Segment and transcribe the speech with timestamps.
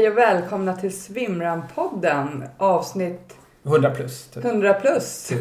[0.00, 3.34] hej och välkomna till Svimran-podden avsnitt
[3.66, 4.26] 100 plus.
[4.26, 4.44] Typ.
[4.44, 5.32] 100 plus.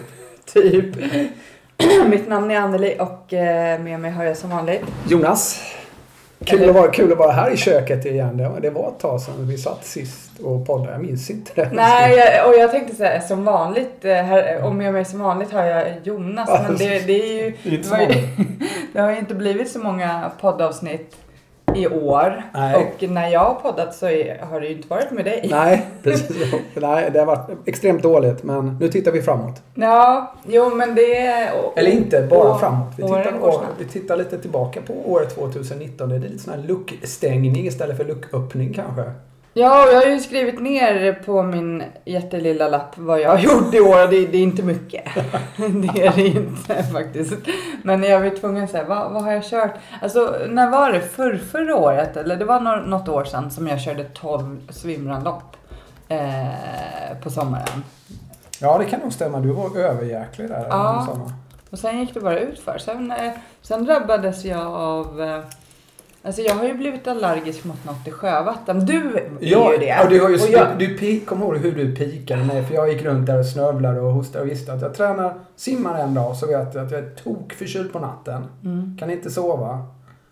[0.54, 0.96] Typ.
[2.10, 5.62] Mitt namn är Anneli och eh, med mig har jag som vanligt Jonas.
[6.46, 8.38] Kul Eller- att, vara, kul att vara här i köket igen.
[8.38, 10.92] Det var, det var ett tag sedan vi satt sist och poddade.
[10.92, 11.70] Jag minns inte det.
[11.74, 15.52] Nej, jag- och jag tänkte säga som vanligt, eh, här, och med mig som vanligt
[15.52, 16.50] har jag Jonas.
[16.68, 18.44] Men det, det är ju, Det är inte det, var ju, så
[18.94, 21.16] det har ju inte blivit så många poddavsnitt
[21.76, 22.44] i år.
[22.54, 22.76] Nej.
[22.76, 24.06] Och när jag har poddat så
[24.50, 25.48] har det ju inte varit med dig.
[25.52, 26.54] Nej, precis.
[26.74, 28.44] Nej, det har varit extremt dåligt.
[28.44, 29.62] Men nu tittar vi framåt.
[29.76, 31.52] Ja, jo men det är...
[31.76, 32.94] Eller inte bara och- framåt.
[32.98, 36.10] Vi tittar, vi tittar lite tillbaka på året 2019.
[36.10, 39.04] Det är lite sån här luckstängning istället för lucköppning kanske.
[39.54, 43.74] Ja, och jag har ju skrivit ner på min jättelilla lapp vad jag har gjort
[43.74, 45.04] i år och det, det är inte mycket.
[45.58, 47.34] Det är det inte faktiskt.
[47.84, 49.72] Men jag var tvungen att säga, vad, vad har jag kört?
[50.02, 51.02] Alltså, när var det?
[51.02, 52.18] För, förra året?
[52.18, 55.58] Eller det var nå- något år sedan som jag körde 12 swimrunlopp
[56.08, 57.84] eh, på sommaren.
[58.62, 59.40] Ja, det kan nog stämma.
[59.40, 60.68] Du var överjäklig där.
[60.70, 61.08] Ja.
[61.70, 62.78] Och sen gick det bara ut för.
[62.78, 65.22] Sen, eh, sen drabbades jag av...
[65.22, 65.40] Eh,
[66.30, 68.86] alltså jag har ju blivit allergisk mot något i sjövatten.
[68.86, 70.04] Du är Ja, ju det.
[70.04, 72.64] och du har ju, Och jag- du, du, kommer ihåg hur du pikade mig?
[72.66, 76.00] För jag gick runt där och snövlade och hostade och visste att jag tränar, simmar
[76.00, 78.46] en dag så vet jag att jag är tokförkyld på natten.
[78.66, 78.98] Mm.
[79.00, 79.86] Kan inte sova.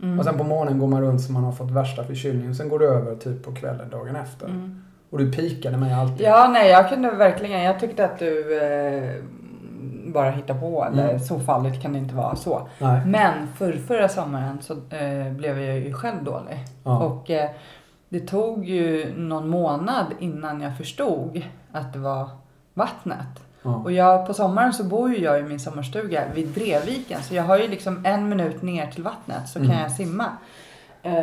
[0.04, 0.20] Mm.
[0.20, 2.56] Och sen på morgonen går man runt som man har fått värsta förkylningen.
[2.56, 4.46] Sen går det över typ på kvällen dagen efter.
[4.46, 4.82] Mm.
[5.10, 6.28] Och du pikade mig alltid.
[6.28, 7.62] Ja, nej, jag kunde verkligen.
[7.64, 9.14] Jag tyckte att du eh,
[10.14, 10.86] bara hittade på.
[10.86, 11.20] Eller Mm.
[11.20, 12.68] så farligt kan det inte vara så.
[12.80, 13.02] Nej.
[13.06, 16.58] Men för förra sommaren så eh, blev jag ju själv dålig.
[16.84, 16.98] Ja.
[17.04, 17.50] Och eh,
[18.10, 22.30] det tog ju någon månad innan jag förstod att det var
[22.74, 23.44] vattnet.
[23.64, 23.76] Ja.
[23.76, 27.24] Och jag, på sommaren så bor ju jag i min sommarstuga vid Drevviken.
[27.24, 29.82] Så jag har ju liksom en minut ner till vattnet så kan Mm.
[29.82, 30.26] jag simma.
[31.04, 31.14] Eh,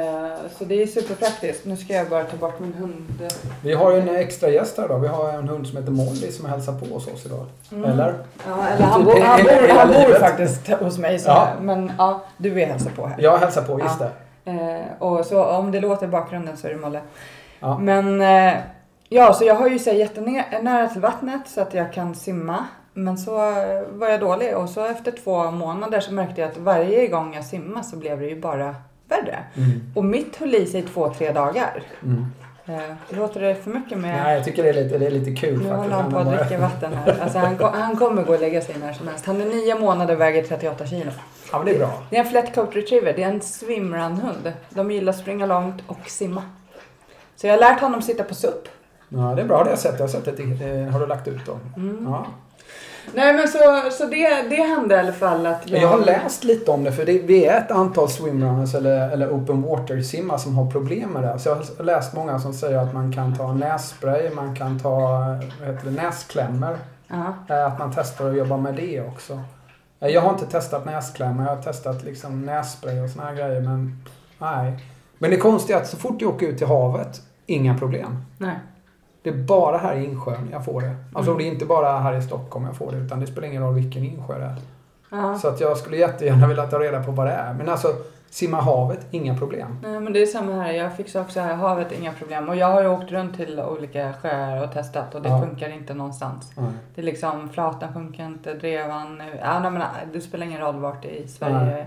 [0.58, 1.64] så det är superpraktiskt.
[1.66, 3.30] Nu ska jag bara ta bort min hund.
[3.62, 4.98] Vi har ju en extra gäst här idag.
[4.98, 7.46] Vi har en hund som heter Molly som hälsar på hos oss idag.
[7.72, 7.90] Mm.
[7.90, 8.14] Eller?
[8.48, 11.18] Ja, eller han, bor, han, bor, han bor faktiskt hos mig.
[11.18, 11.48] Så, Ja.
[11.60, 13.16] Men ja, du är hälsar på här.
[13.20, 14.06] Jag hälsar på, just Ja.
[14.44, 14.50] det.
[14.50, 17.00] Eh, och så om det låter i bakgrunden så är det Molle.
[17.60, 17.78] Ja.
[17.78, 18.54] Men eh,
[19.08, 22.64] ja, så jag har ju så jättenära till vattnet så att jag kan simma.
[22.96, 23.32] Men så
[23.90, 27.44] var jag dålig och så efter två månader så märkte jag att varje gång jag
[27.44, 28.74] simmade så blev det ju bara
[29.22, 29.38] värre.
[29.56, 29.80] Mm.
[29.94, 31.82] Och mitt höll i sig två, tre dagar.
[32.02, 32.26] Mm.
[32.66, 34.22] Eh, låter det för mycket med...
[34.24, 35.76] Nej, jag tycker det är lite, det är lite kul Nu faktiskt.
[35.76, 37.18] håller han på att dricka vatten här.
[37.22, 39.26] Alltså han, han kommer gå och lägga sig när som helst.
[39.26, 41.10] Han är nio månader och väger 38 kilo.
[41.52, 42.02] Ja, men det är bra.
[42.10, 43.12] Det är en flat coat retriever.
[43.16, 44.52] Det är en swimrun-hund.
[44.70, 46.42] De gillar att springa långt och simma.
[47.36, 48.68] Så jag har lärt honom sitta på SUP.
[49.08, 49.58] Ja, det är bra.
[49.58, 49.94] Det har jag sett.
[49.98, 50.42] Jag har sett det.
[50.82, 51.58] eh, Har du lagt ut dem?
[51.76, 52.06] Mm.
[52.10, 52.26] Ja.
[53.14, 53.58] Nej men så,
[53.92, 55.82] så det, det hände i alla fall att jag...
[55.82, 59.28] Jag har läst lite om det för det, vi är ett antal swimrunners eller, eller
[59.30, 61.38] open water simmar som har problem med det.
[61.38, 65.24] Så jag har läst många som säger att man kan ta nässpray, man kan ta
[65.64, 66.78] heter det, näsklämmor.
[67.08, 67.54] Ja.
[67.54, 69.40] Eh, Att man testar att jobba med det också.
[70.00, 73.60] Eh, Jag har inte testat näsklämmor, jag har testat liksom nässpray och såna här grejer
[73.60, 74.02] men
[74.38, 74.78] nej.
[75.18, 78.24] Men det konstiga är att så fort jag åker ut till havet, inga problem.
[78.38, 78.56] Nej.
[79.24, 80.96] Det är bara här i insjön jag får det.
[81.12, 81.42] Alltså Mm.
[81.42, 83.74] det är inte bara här i Stockholm jag får det utan det spelar ingen roll
[83.74, 84.56] vilken insjö det är.
[85.10, 85.38] Ja.
[85.38, 87.54] Så att jag skulle jättegärna vilja ta reda på vad det är.
[87.54, 87.88] Men alltså,
[88.30, 89.78] simma havet, inga problem.
[89.82, 90.72] Nej men det är samma här.
[90.72, 92.48] Jag fixar också här havet, inga problem.
[92.48, 95.40] Och jag har ju åkt runt till olika sjöar och testat och det Ja.
[95.40, 96.52] funkar inte någonstans.
[96.56, 96.66] Nej.
[96.94, 101.02] Det är liksom, flatan funkar inte, drevan, ja, nej, men, det spelar ingen roll vart
[101.02, 101.56] det är i Sverige.
[101.64, 101.86] Nej.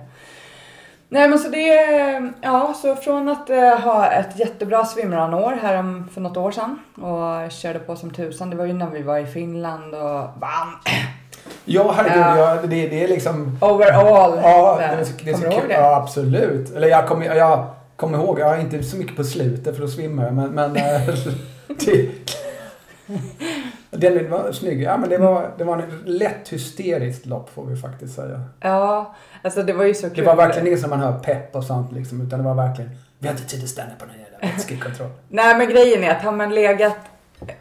[1.09, 1.29] Nej.
[1.29, 6.21] men så det, ja så från att eh, ha ett jättebra swimrun-år här om- för
[6.21, 8.49] något år sedan och körde på som tusan.
[8.49, 10.75] Det var ju när vi var i Finland och bam!
[11.65, 12.17] Ja, herregud.
[12.23, 12.37] Ja.
[12.55, 13.57] Jag, det, det är liksom...
[13.61, 14.39] Overall!
[14.43, 15.67] Ja, det så, det är så kul.
[15.67, 15.73] det?
[15.73, 16.75] Ja, absolut.
[16.75, 19.87] Eller jag kommer jag kommer ihåg, jag är inte så mycket på slutet för då
[19.87, 20.33] svimmar jag.
[20.33, 20.83] Men, men eh,
[21.67, 22.09] det,
[23.91, 24.81] den var snygg.
[24.81, 28.41] Ja, men det var, det var en lätt hysteriskt lopp får vi faktiskt säga.
[28.59, 30.15] Ja, alltså det var ju så kul.
[30.15, 32.21] Det var verkligen inget som man hör pepp och sånt liksom.
[32.21, 35.09] Utan det var verkligen, vi har inte tid att stanna på någon jävla vätskekontroll.
[35.29, 36.97] Nej men grejen är att har man legat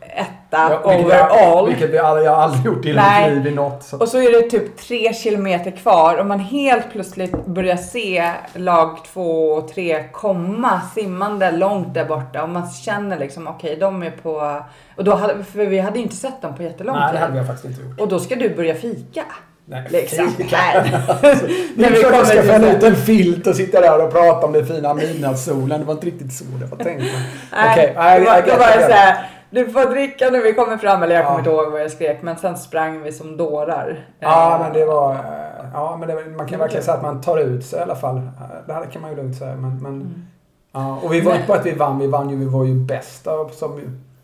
[0.00, 3.31] etta Ja, vilket overall Vi, vilket vi aldrig, jag aldrig gjort i Nej.
[3.34, 3.82] mitt liv i något.
[3.84, 3.99] Så.
[3.99, 8.99] och så är det typ tre kilometer kvar och man helt plötsligt börjar se lag
[9.12, 14.11] två och tre komma simmande långt där borta och man känner liksom okej de är
[14.11, 14.62] på
[14.96, 17.20] och då hade, för vi hade ju inte sett dem på jättelång Nej, det tid.
[17.26, 18.00] hade jag faktiskt inte gjort.
[18.00, 19.23] Och då ska du börja fika.
[19.69, 20.28] Nej, Liksom.
[20.31, 20.56] fika.
[20.75, 20.82] Nej.
[21.23, 22.76] Det När är vi kommer jag ska fälla det.
[22.76, 25.81] ut en filt och sitta där och prata om det fina midnattssolen.
[25.81, 27.05] Det var inte riktigt så det var tänkt.
[27.70, 28.75] Okej, I- då var, I då get var it.
[28.78, 29.17] det så här,
[29.56, 31.38] du får dricka när vi kommer fram, eller jag kommer Ja.
[31.38, 34.05] inte ihåg vad jag skrek, men sen sprang vi som dårar.
[34.20, 35.17] Ja, Eh, men det var...
[35.75, 38.20] Ja, men det, man kan verkligen säga att man tar ut sig i alla fall.
[38.67, 39.55] Det här kan man ju lugnt säga.
[39.56, 40.23] Men, men Mm.
[40.73, 42.75] Ja, och vi var inte bara att vi vann, vi vann ju, vi var ju
[42.75, 43.81] bäst av, som,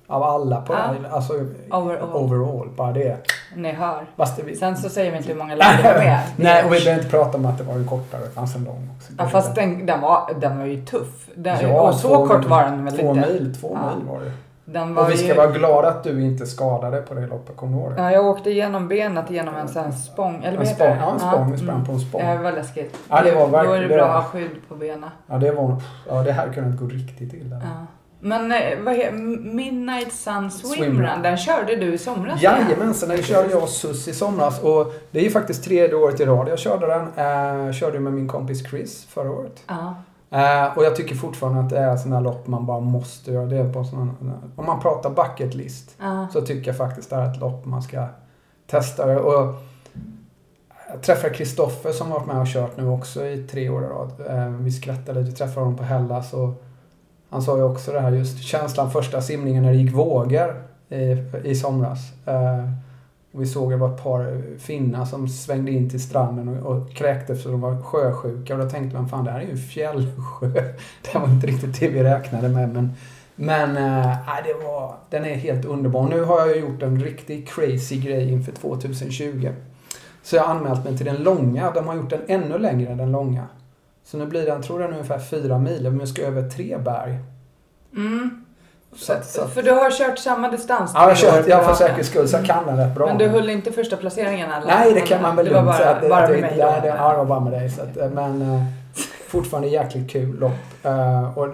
[0.07, 0.95] av alla på Ja.
[1.11, 1.33] alltså
[1.71, 2.13] Overall.
[2.13, 2.69] overall.
[2.77, 3.17] Bara det.
[3.57, 4.07] Ni hör.
[4.45, 6.21] Vi, Sen så säger vi inte hur många lapp det var med.
[6.37, 8.65] Nej, och vi behöver inte prata om att det var en kortare, det fanns en
[8.65, 9.13] lång också.
[9.19, 11.29] Ja, fast den, den, var, den var ju tuff.
[11.35, 13.29] Den, Ja, och så två- kort var den väl Två inte?
[13.29, 14.33] mil, två mil var det.
[14.81, 17.83] Och vi ska ju, vara glada att du inte skadade på det loppet, kommer du
[17.83, 18.03] ihåg det?
[18.03, 20.45] Ja, jag åkte igenom benet genom en sån spång.
[20.45, 20.99] Eller En spång, det?
[21.01, 22.21] ja en spång, vi sprang på en spång.
[22.21, 22.99] Ja, det var läskigt.
[23.09, 25.11] Ja, det var Då är verkligen det bra att ha skydd på benen.
[25.27, 25.77] Ja, det var
[26.09, 27.57] Ja, det här kunde inte gå riktigt illa.
[27.57, 27.87] Ja.
[28.25, 29.13] Men eh, vad heter
[29.55, 30.95] Midnight Sun Swimrun.
[30.95, 32.43] Swimrun, den körde du i somras?
[32.43, 34.63] Jajamensan, den körde jag och Sus i somras.
[34.63, 37.03] Och det är ju faktiskt tredje året i rad jag körde den.
[37.03, 39.63] Eh, körde med min kompis Chris förra året.
[39.67, 39.95] Ja.
[40.33, 43.47] Eh, och jag tycker fortfarande att det är sådana här lopp man bara måste göra.
[43.47, 44.09] Det är på såna,
[44.57, 46.27] om man pratar bucket list Ja.
[46.33, 48.07] så tycker jag faktiskt det är ett lopp man ska
[48.67, 49.21] testa.
[49.21, 49.33] Och
[50.93, 54.13] jag träffade Kristoffer som varit med och kört nu också i tre år i rad.
[54.29, 56.63] Eh, vi skrattade lite, vi träffade honom på Hellas och
[57.31, 61.25] han sa ju också det här just känslan första simningen när det gick vågor i,
[61.45, 61.99] i somras.
[63.33, 66.93] Och vi såg det var ett par finnar som svängde in till stranden och, och
[66.93, 68.55] kräktes för de var sjösjuka.
[68.55, 70.49] Och då tänkte man fan det här är ju en fjällsjö.
[71.03, 72.69] Det var inte riktigt det vi räknade med.
[72.69, 72.93] Men,
[73.35, 76.09] men äh, det var, den är helt underbar.
[76.09, 79.53] Nu har jag gjort en riktigt crazy grej inför 2020.
[80.23, 81.71] Så jag har anmält mig till den långa.
[81.71, 83.47] De har gjort den ännu längre än den långa.
[84.05, 85.83] Så nu blir den, tror jag, ungefär fyra mil.
[85.83, 87.19] Men jag ska över tre berg.
[87.97, 88.42] Mm.
[88.97, 90.91] Så, att- så, att- För du har kört samma distans?
[90.95, 93.07] ja, jag år kört, jag för säkerhets skull, så jag kan den rätt bra.
[93.07, 94.67] Men du höll inte första placeringen eller?
[94.67, 95.93] Nej, det kan man väl var lugnt säga.
[95.93, 97.71] bara, det- bara att med mig ja, det, var bara med dig.
[97.71, 98.63] Så att, eh, men eh,
[99.29, 100.53] fortfarande jäkligt kul lopp.
[100.83, 101.49] Eh, och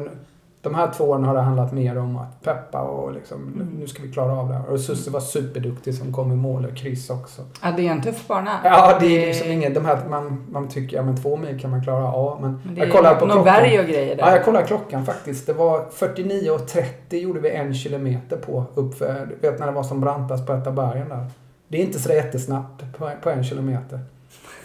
[0.69, 3.69] de här två åren har det handlat mer om att peppa och liksom, Mm.
[3.81, 4.67] nu ska vi klara av det här.
[4.73, 7.43] Och Susie var superduktig som kom i mål och Chris också.
[7.63, 8.51] Ja, det är en tuff bana.
[8.65, 11.71] Ja, det är liksom inget, de här, man, man tycker, ja men två mil kan
[11.71, 12.61] man klara, ja men.
[12.65, 13.45] Men det jag är kollade på klockan.
[13.45, 14.23] berg och grejer där.
[14.27, 15.47] Ja, jag kollade klockan faktiskt.
[15.47, 20.01] Det var 49.30 gjorde vi en kilometer på uppför, du vet när det var som
[20.01, 21.27] brantast på ett av bergen där.
[21.69, 24.01] Det är inte så jättesnabbt på, på en kilometer.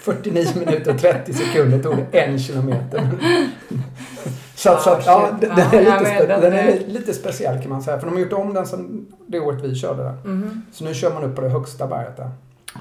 [0.03, 3.09] 49 minuter och 30 sekunder tog det en kilometer.
[4.55, 7.69] Så, att- så att, ja, den är, lite, den är är- li- lite speciell kan
[7.69, 7.99] man säga.
[7.99, 10.15] För de har gjort om den sen det året vi körde den.
[10.39, 10.61] Mhm.
[10.71, 12.29] Så nu kör man upp på det högsta berget där.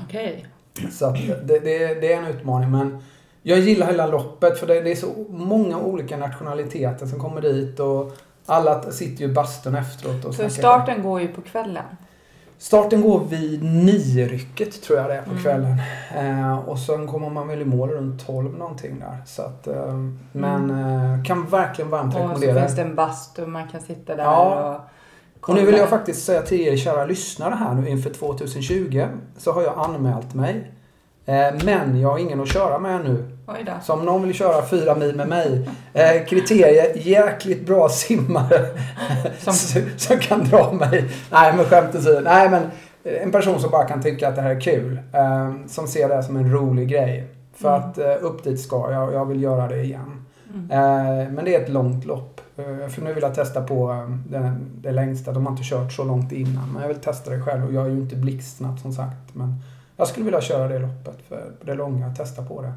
[0.07, 0.47] Okej.
[0.93, 1.15] Så att
[1.45, 2.99] det, det, det är en utmaning men
[3.43, 7.81] jag gillar hela loppet för det, det är så många olika nationaliteter som kommer dit
[7.81, 8.17] och
[8.47, 11.85] alla sitter ju i bastun efteråt och Så starten går ju på kvällen.
[12.63, 15.43] Starten går vid nio-rycket tror jag det är på Mm.
[15.43, 15.77] kvällen.
[16.17, 19.17] Eh, och sen kommer man väl i mål runt 12 någonting där.
[19.27, 19.95] Så att, eh,
[20.33, 22.61] men eh, kan verkligen varmt Och så rekommendera.
[22.61, 24.81] finns det en bastu man kan sitta där Ja.
[25.41, 29.07] och Och nu vill jag faktiskt säga till er kära lyssnare här nu inför 2020
[29.39, 30.71] så har jag anmält mig.
[31.27, 33.32] Eh, men jag har ingen att köra med nu.
[33.83, 35.69] Så om någon vill köra fyra mil med mig.
[35.93, 38.67] Eh, kriterier, jäkligt bra simmare.
[39.39, 39.55] Som-
[39.97, 41.05] Som, kan dra mig.
[41.31, 42.21] Nej men skämt åsido.
[42.21, 42.63] Nej men
[43.05, 45.01] eh, en person som bara kan tycka att det här är kul.
[45.13, 47.27] Eh, som ser det som en rolig grej.
[47.55, 47.89] För Mm.
[47.91, 49.13] att eh, upp dit ska jag.
[49.15, 50.25] Jag vill göra det igen.
[50.55, 50.71] Mm.
[50.71, 52.41] Eh, men det är ett långt lopp.
[52.57, 55.33] Eh, för nu vill jag testa på eh, det, det längsta.
[55.33, 56.73] De har inte kört så långt innan.
[56.73, 57.65] Men jag vill testa det själv.
[57.67, 59.35] Och jag är ju inte blixtsnabb som sagt.
[59.35, 59.55] Men
[59.97, 61.17] jag skulle vilja köra det loppet.
[61.29, 62.15] För det långa.
[62.15, 62.73] Testa på det.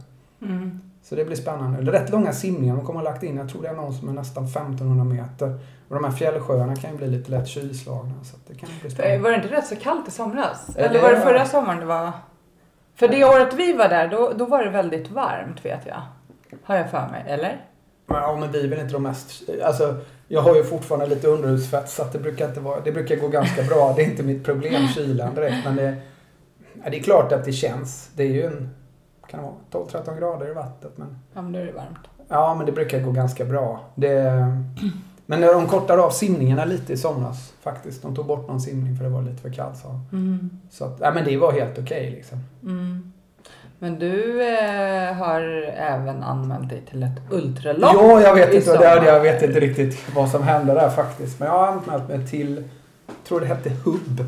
[0.46, 0.82] Mm.
[1.04, 1.82] Så det blir spännande.
[1.82, 3.38] Det är rätt långa simningar de kommer ha lagt in.
[3.38, 5.60] Jag tror det är någon som är nästan 1500 meter.
[5.88, 8.24] Och de här fjällsjöarna kan ju bli lite lätt kylslagna.
[8.24, 9.18] Så det kan bli spännande.
[9.18, 10.76] Var det inte rätt så kallt i somras?
[10.76, 12.12] Eller var det förra sommaren det var?
[12.96, 16.02] För det året vi var där, då, då var det väldigt varmt vet jag.
[16.64, 17.66] Har jag för mig, eller?
[18.06, 19.50] Men, ja, men vi är väl inte de mest...
[19.64, 19.96] Alltså,
[20.28, 22.80] jag har ju fortfarande lite underhudsfett så att det brukar inte vara...
[22.80, 23.94] Det brukar gå ganska bra.
[23.96, 25.66] Det är inte mitt problem, kylan direkt.
[25.66, 25.96] Men det,
[26.84, 28.10] ja, det är klart att det känns.
[28.16, 28.70] Det är ju en...
[29.28, 30.92] Kan det vara 12-13 grader i vattnet.
[30.96, 32.08] Men, Ja, men då är det varmt.
[32.28, 33.80] ja, men det brukar gå ganska bra.
[33.96, 34.24] Det,
[35.26, 38.02] men de kortade av simningarna lite i somras faktiskt.
[38.02, 40.00] De tog bort någon simning för det var lite för kallt sa.
[40.12, 40.50] Mm.
[40.72, 42.38] Så att, ja, men det var helt okej liksom.
[42.64, 43.12] Mm.
[43.80, 45.42] Men du eh, har
[45.78, 47.94] även anmält dig till ett ultralopp.
[47.94, 49.06] Ja, jag vet inte det.
[49.06, 51.40] Jag vet inte riktigt vad som hände där faktiskt.
[51.40, 52.64] Men jag har anmält mig till,
[53.08, 54.26] jag tror det hette Hub.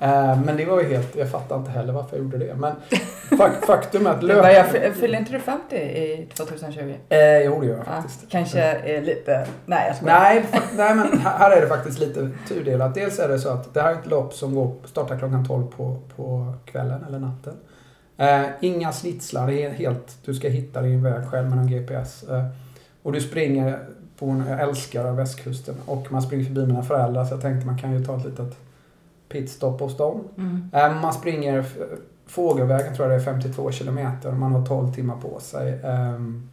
[0.00, 0.30] Mm.
[0.30, 2.54] Eh, men det var ju helt, jag fattar inte heller varför jag gjorde det.
[2.54, 2.72] Men
[3.30, 4.82] fak- faktum är att Det var, jag, löp...
[4.94, 6.94] fy- fyller inte du 50 i 2020?
[7.08, 8.30] Eh, jo, det gör jag Ja, faktiskt.
[8.30, 9.46] kanske är lite...
[9.66, 10.18] Nej, jag skojar.
[10.20, 10.44] Nej,
[10.76, 12.94] nej, men här är det faktiskt lite tudelat.
[12.94, 15.66] Dels är det så att det här är ett lopp som går, startar klockan 12
[15.76, 17.54] på, på kvällen eller natten.
[18.18, 22.22] Eh, inga snitslar, det är helt, du ska hitta din väg själv med någon GPS.
[22.22, 22.44] Eh,
[23.02, 23.78] och du springer
[24.18, 27.78] på en, jag älskar västkusten och man springer förbi mina föräldrar så jag tänkte man
[27.78, 28.56] kan ju ta ett litet
[29.28, 30.20] pitstop hos dem.
[30.38, 30.70] Mm.
[30.72, 31.64] Eh, man springer
[32.26, 34.32] Fågelvägen tror jag det är 52 kilometer.
[34.32, 35.80] Man har 12 timmar på sig.
[35.84, 36.48] Ehm,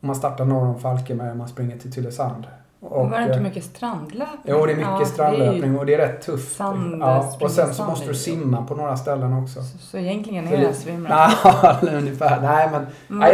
[0.00, 2.46] man startar norr om Falkenberg och man springer till Tylösand.
[2.84, 4.38] Och, var det inte eh, mycket strandlöpning?
[4.44, 6.56] Jo, det är mycket Ja, strandlöpning och det är rätt tufft.
[6.56, 7.36] sand, ja.
[7.40, 9.62] Och sen så måste är du simma på några ställen också.
[9.62, 11.10] Så, så egentligen är det- svimmer.
[11.42, 12.40] Ja, ungefär.
[12.40, 13.32] Nej, men Men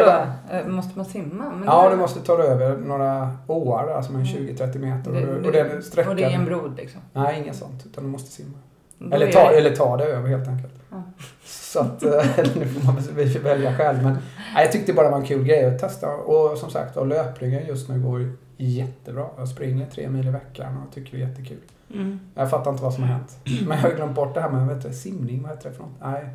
[0.50, 1.44] Eh, Måste man simma?
[1.54, 5.12] Men ja, det- du måste ta dig över några åar där som är 20-30 meter.
[5.12, 6.10] det- och, och den sträckan...
[6.10, 7.00] Och det är en brod liksom?
[7.12, 7.86] Nej, inget sånt.
[7.86, 8.58] Utan du måste simma.
[8.98, 10.72] Då Eller är ta, det- eller ta det över helt enkelt.
[10.90, 11.02] Ja.
[11.44, 12.10] Så att, eh,
[12.56, 14.02] nu får man väl välja själv.
[14.02, 14.12] Men
[14.54, 16.08] nej, jag tyckte bara det var en kul grej att testa.
[16.08, 19.26] Och som sagt, och löpningen just nu går ju jättebra.
[19.38, 21.58] Jag springer tre mil i veckan och tycker det är jättekul.
[21.94, 22.20] Mm.
[22.34, 23.38] Jag fattar inte vad som har hänt.
[23.66, 25.42] Men jag har glömt bort det här med vet du, simning.
[25.42, 25.92] Vad heter det för något?
[26.02, 26.28] Nej.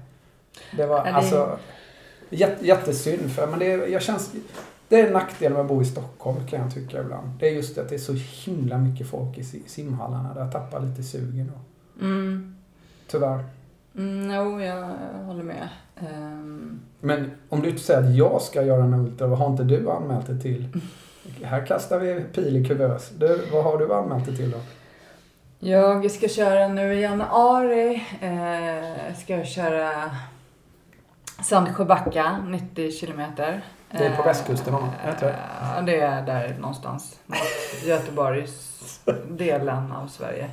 [0.78, 1.58] Det var Ja, det- alltså
[2.30, 3.32] jätte, jättesynd.
[3.32, 4.32] För, men det, jag känns,
[4.90, 7.30] det är en nackdel med att bo i Stockholm kan jag tycka ibland.
[7.40, 10.34] Det är just att det är så himla mycket folk i si- simhallarna.
[10.34, 12.06] Där jag tappar lite sugen då.
[12.06, 12.56] Mm.
[13.08, 13.44] Tyvärr.
[13.98, 14.90] Mm, jo, jag
[15.26, 15.70] håller med.
[15.96, 19.64] Ehm, Men om du inte säger att jag ska göra en ultra, vad har inte
[19.64, 20.68] du anmält dig till?
[21.44, 23.10] Här kastar vi pil i kuvös.
[23.10, 24.58] Du, vad har du anmält dig till då?
[25.60, 28.04] jag ska köra nu i januari.
[28.22, 29.90] Eh, ska jag köra
[31.44, 33.62] Sandsjöbacka, 90 kilometer.
[33.92, 34.74] Det är på västkusten,
[35.06, 35.36] det inte det?
[35.76, 37.20] Ja, det är där någonstans.
[37.86, 38.73] Göteborgs
[39.30, 40.50] delen av Sverige.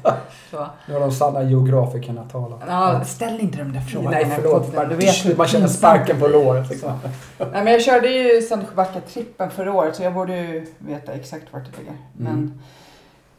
[0.51, 0.67] Så.
[0.89, 2.61] Nu har de sanna geografikerna talat.
[2.67, 4.11] Ja, ställ inte de där frågorna.
[4.11, 4.75] Nej, förlåt.
[4.75, 6.93] Man, Du vet man känner sparken på låret liksom.
[7.39, 11.65] Nej, men jag körde ju Sandsjöbacka-trippen förra året så jag borde ju veta exakt vart
[11.65, 11.97] det ligger.
[12.13, 12.61] Men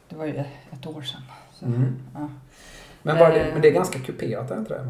[0.08, 0.36] det var ju
[0.72, 1.20] ett år sedan.
[1.54, 1.96] Så, Mm.
[2.14, 2.28] ja.
[3.02, 3.52] Men, det, Eh.
[3.52, 4.88] men det är ganska kuperat, är inte det?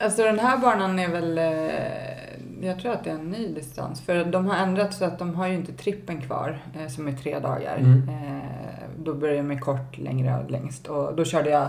[0.00, 4.00] Alltså den här banan är väl, eh, jag tror att det är en ny distans.
[4.00, 7.12] För de har ändrat så att de har ju inte trippen kvar eh, som är
[7.12, 7.76] tre dagar.
[7.76, 8.08] Mm.
[8.08, 8.42] Eh,
[8.98, 10.86] då börjar jag med kort, längre och längst.
[10.86, 11.68] Och då körde jag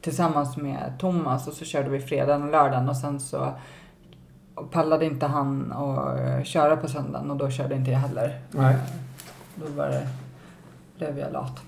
[0.00, 3.48] tillsammans med Thomas och så körde vi fredagen och lördagen och sen så
[4.70, 8.38] pallade inte han att köra på söndagen och då körde inte jag heller.
[8.50, 8.76] Nej.
[9.54, 10.08] Då var det,
[10.98, 11.60] blev jag lat.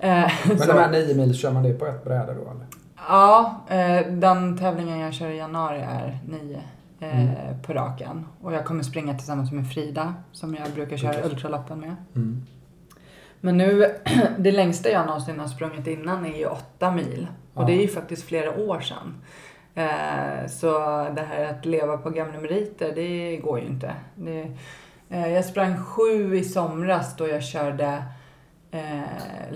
[0.00, 2.66] Men så- de här nio mil, kör man det på ett bräde då eller?
[3.08, 6.60] Ja, eh, den tävlingen jag kör i januari är nio
[7.00, 7.62] eh, Mm.
[7.62, 8.26] på raken.
[8.42, 11.24] Och jag kommer springa tillsammans med Frida som jag brukar köra Okej.
[11.30, 11.96] ultraloppen med.
[12.14, 12.46] Mm.
[13.40, 13.94] Men nu,
[14.38, 17.26] det längsta jag någonsin har sprungit innan är ju åtta mil.
[17.54, 17.66] Och Ja.
[17.66, 19.14] det är ju faktiskt flera år sedan.
[19.74, 20.68] Eh, så
[21.16, 23.94] det här att leva på gamla meriter, det går ju inte.
[24.14, 24.52] Det,
[25.10, 28.02] eh, jag sprang sju i somras då jag körde
[28.70, 29.00] eh,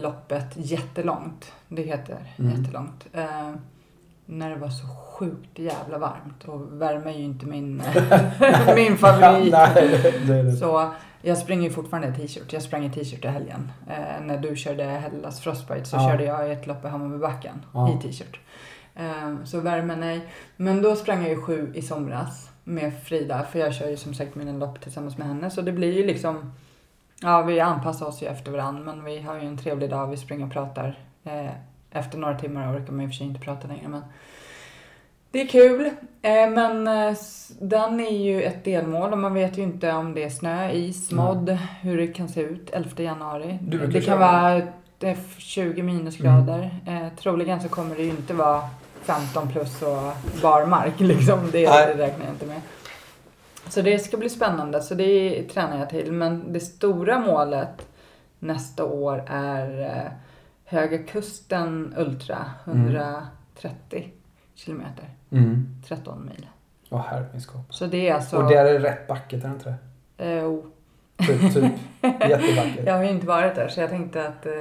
[0.02, 1.52] loppet jättelångt.
[1.68, 2.50] Det heter Mm.
[2.62, 3.06] jättelångt.
[3.12, 3.50] Eh,
[4.26, 6.44] när det var så sjukt jävla varmt.
[6.44, 7.82] Och värme är ju inte min,
[8.76, 9.54] min favorit.
[10.58, 10.90] Så
[11.22, 12.52] jag springer ju fortfarande i t-shirt.
[12.52, 13.72] Jag sprang i t-shirt i helgen.
[13.88, 16.08] Eh, när du körde Hellas Frostbite så Ja.
[16.10, 17.94] körde jag ett lopp i Hammarbybacken Ja.
[17.98, 18.40] i t-shirt.
[18.94, 20.20] Eh, så värme, nej.
[20.56, 23.42] Men då sprang jag ju sju i somras med Frida.
[23.52, 25.50] För jag kör ju som sagt mina lopp tillsammans med henne.
[25.50, 26.52] Så det blir ju liksom,
[27.20, 28.82] ja vi anpassar oss ju efter varandra.
[28.82, 30.06] Men vi har ju en trevlig dag.
[30.06, 30.98] Vi springer och pratar.
[31.24, 31.50] Eh,
[31.90, 33.88] efter några timmar orkar man och för sig inte prata längre.
[33.88, 34.02] Men
[35.32, 35.86] det är kul,
[36.22, 37.16] eh, men eh,
[37.58, 41.12] den är ju ett delmål och man vet ju inte om det är snö, is,
[41.12, 43.58] modd, hur det kan se ut 11 januari.
[43.92, 44.56] Det kan vara
[45.00, 46.70] eh, 20 minusgrader.
[46.86, 48.62] Eh, troligen så kommer det ju inte vara
[49.02, 50.12] 15 plus och
[50.42, 51.38] barmark liksom.
[51.52, 52.60] Det, det räknar jag inte med.
[53.68, 56.12] Så det ska bli spännande, så det tränar jag till.
[56.12, 57.88] Men det stora målet
[58.38, 60.12] nästa år är eh,
[60.64, 62.86] Höga Kusten Ultra, Mm.
[62.86, 64.12] 130
[64.54, 65.10] kilometer.
[65.30, 65.66] Mm.
[65.88, 66.46] 13 mil.
[66.90, 67.74] Åh herreskap.
[67.74, 68.36] Så det är alltså...
[68.36, 69.74] Och där är det rätt backet, är det inte
[70.16, 70.24] det?
[70.38, 70.44] eh,
[71.20, 71.26] oh.
[71.26, 71.72] Typ, typ.
[72.02, 72.86] Jättevackert.
[72.86, 74.52] Jag har ju inte varit där så jag tänkte att eh,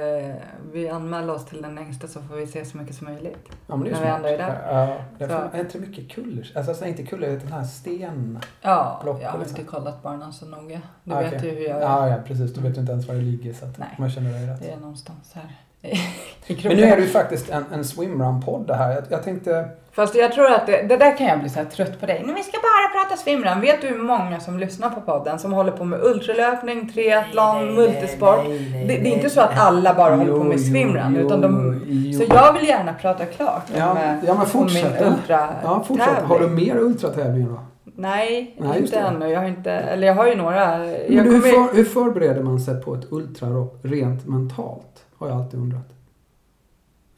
[0.72, 3.48] vi anmäler oss till den längsta så får vi se så mycket som möjligt.
[3.66, 4.60] Ja, men det är När vi ändå är där.
[4.66, 5.34] Ja, det är, Så.
[5.34, 6.52] för, är inte mycket kuller?
[6.54, 8.38] Alltså, alltså inte kuller, utan den här sten...
[8.62, 9.58] Ja, jag har liksom.
[9.58, 10.80] inte kollat banan så noga.
[11.04, 11.48] Du Ah, vet okej.
[11.50, 11.80] ju hur jag är.
[11.80, 12.54] Ja, ja, precis.
[12.54, 13.88] Du vet ju inte ens var det ligger så att Nej.
[13.98, 14.60] man känner dig rätt.
[14.60, 18.94] Det är någonstans här Men nu är det ju faktiskt en, en swimrun-podd det här.
[18.94, 19.68] Jag, jag tänkte...
[19.92, 22.22] Fast jag tror att det, det där kan jag bli så trött på dig.
[22.26, 23.60] Nej, vi ska bara prata swimrun.
[23.60, 28.44] Vet du hur många som lyssnar på podden som håller på med ultralöpning, triathlon, multisport?
[28.72, 31.16] det, det är inte så att alla bara håller på med swimrun.
[31.16, 32.18] Utan de, jo.
[32.18, 35.00] så jag vill gärna prata klart om, Ja, eh, ja, men om fortsätt.
[35.00, 36.22] min ultra Ja, fortsätt.
[36.22, 37.60] Har du mer ultratävlingar då?
[37.96, 39.28] Nej, Nej, inte ännu.
[39.28, 40.78] Jag har inte, eller jag har ju några.
[40.78, 45.04] Men hur, kommer, för, hur förbereder man sig på ett ultralopp rent mentalt?
[45.18, 45.88] Har jag alltid undrat.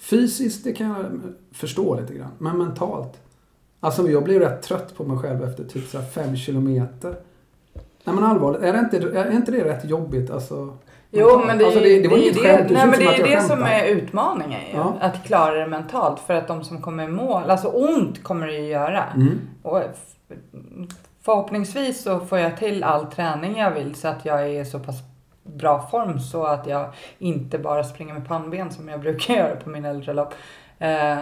[0.02, 1.04] Fysiskt, det kan jag
[1.52, 2.30] förstå lite grann.
[2.38, 3.20] Men mentalt?
[3.80, 7.14] Alltså jag blir rätt trött på mig själv efter typ så fem kilometer.
[8.04, 10.30] Nej men allvarligt, är, det inte, är inte det rätt jobbigt?
[10.30, 10.76] Alltså,
[11.10, 12.98] Jo, men det, alltså, det, det, det var är inget det, skämt, det nej, men
[12.98, 14.76] det är jag det som är utmaningen ju.
[14.76, 14.96] Ja.
[15.00, 16.20] Att klara det mentalt.
[16.20, 19.04] För att de som kommer i mål, alltså ont kommer det ju göra.
[19.04, 19.40] Mm.
[19.62, 19.80] Och
[21.22, 24.96] förhoppningsvis så får jag till all träning jag vill så att jag är så pass
[25.42, 29.70] bra form så att jag inte bara springer med pannben som jag brukar göra på
[29.70, 30.34] mina ultralopp.
[30.78, 31.18] Eh,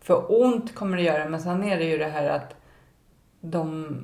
[0.00, 2.54] för ont kommer det göra men sen är det ju det här att
[3.40, 3.96] de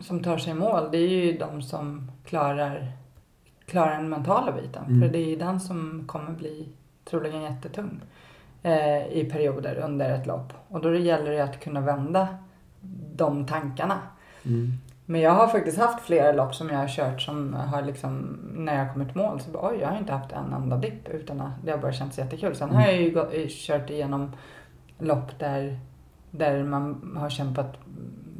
[0.00, 2.92] som tar sig i mål det är ju de som klarar,
[3.66, 4.84] klarar den mentala biten.
[4.84, 5.00] Mm.
[5.00, 6.68] För det är ju den som kommer bli
[7.04, 8.00] troligen jättetung
[8.62, 10.52] eh, i perioder under ett lopp.
[10.68, 12.28] Och då gäller det att kunna vända
[13.14, 13.98] de tankarna.
[14.44, 14.72] Mm.
[15.10, 18.78] Men jag har faktiskt haft flera lopp som jag har kört som har liksom, när
[18.78, 21.40] jag kommit till mål så bara, oj jag har inte haft en enda dipp utan
[21.40, 22.56] att det har bara känts jättekul.
[22.56, 24.32] Sen har jag ju gå, kört igenom
[24.98, 25.78] lopp där,
[26.30, 27.76] där man har kämpat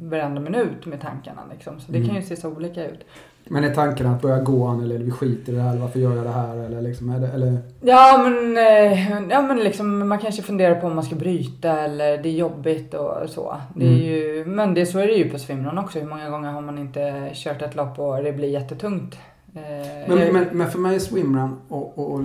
[0.01, 1.79] varenda minut med tankarna liksom.
[1.79, 3.05] Så det kan ju se så olika ut.
[3.51, 6.25] Men är tanken att börja gå eller vi skiter i det här, varför gör jag
[6.25, 6.57] det här?
[6.57, 7.57] Eller liksom, är det, eller?
[7.81, 12.17] Ja men, eh, ja, men liksom, man kanske funderar på om man ska bryta eller
[12.17, 13.55] det är jobbigt och så.
[13.75, 14.01] Det är Mm.
[14.03, 15.99] ju, men det, så är det ju på swimrun också.
[15.99, 19.15] Hur många gånger har man inte kört ett lopp och det blir jättetungt?
[19.55, 19.61] Eh,
[20.07, 22.21] Men, jag- men, men för mig är swimrun, och, och, och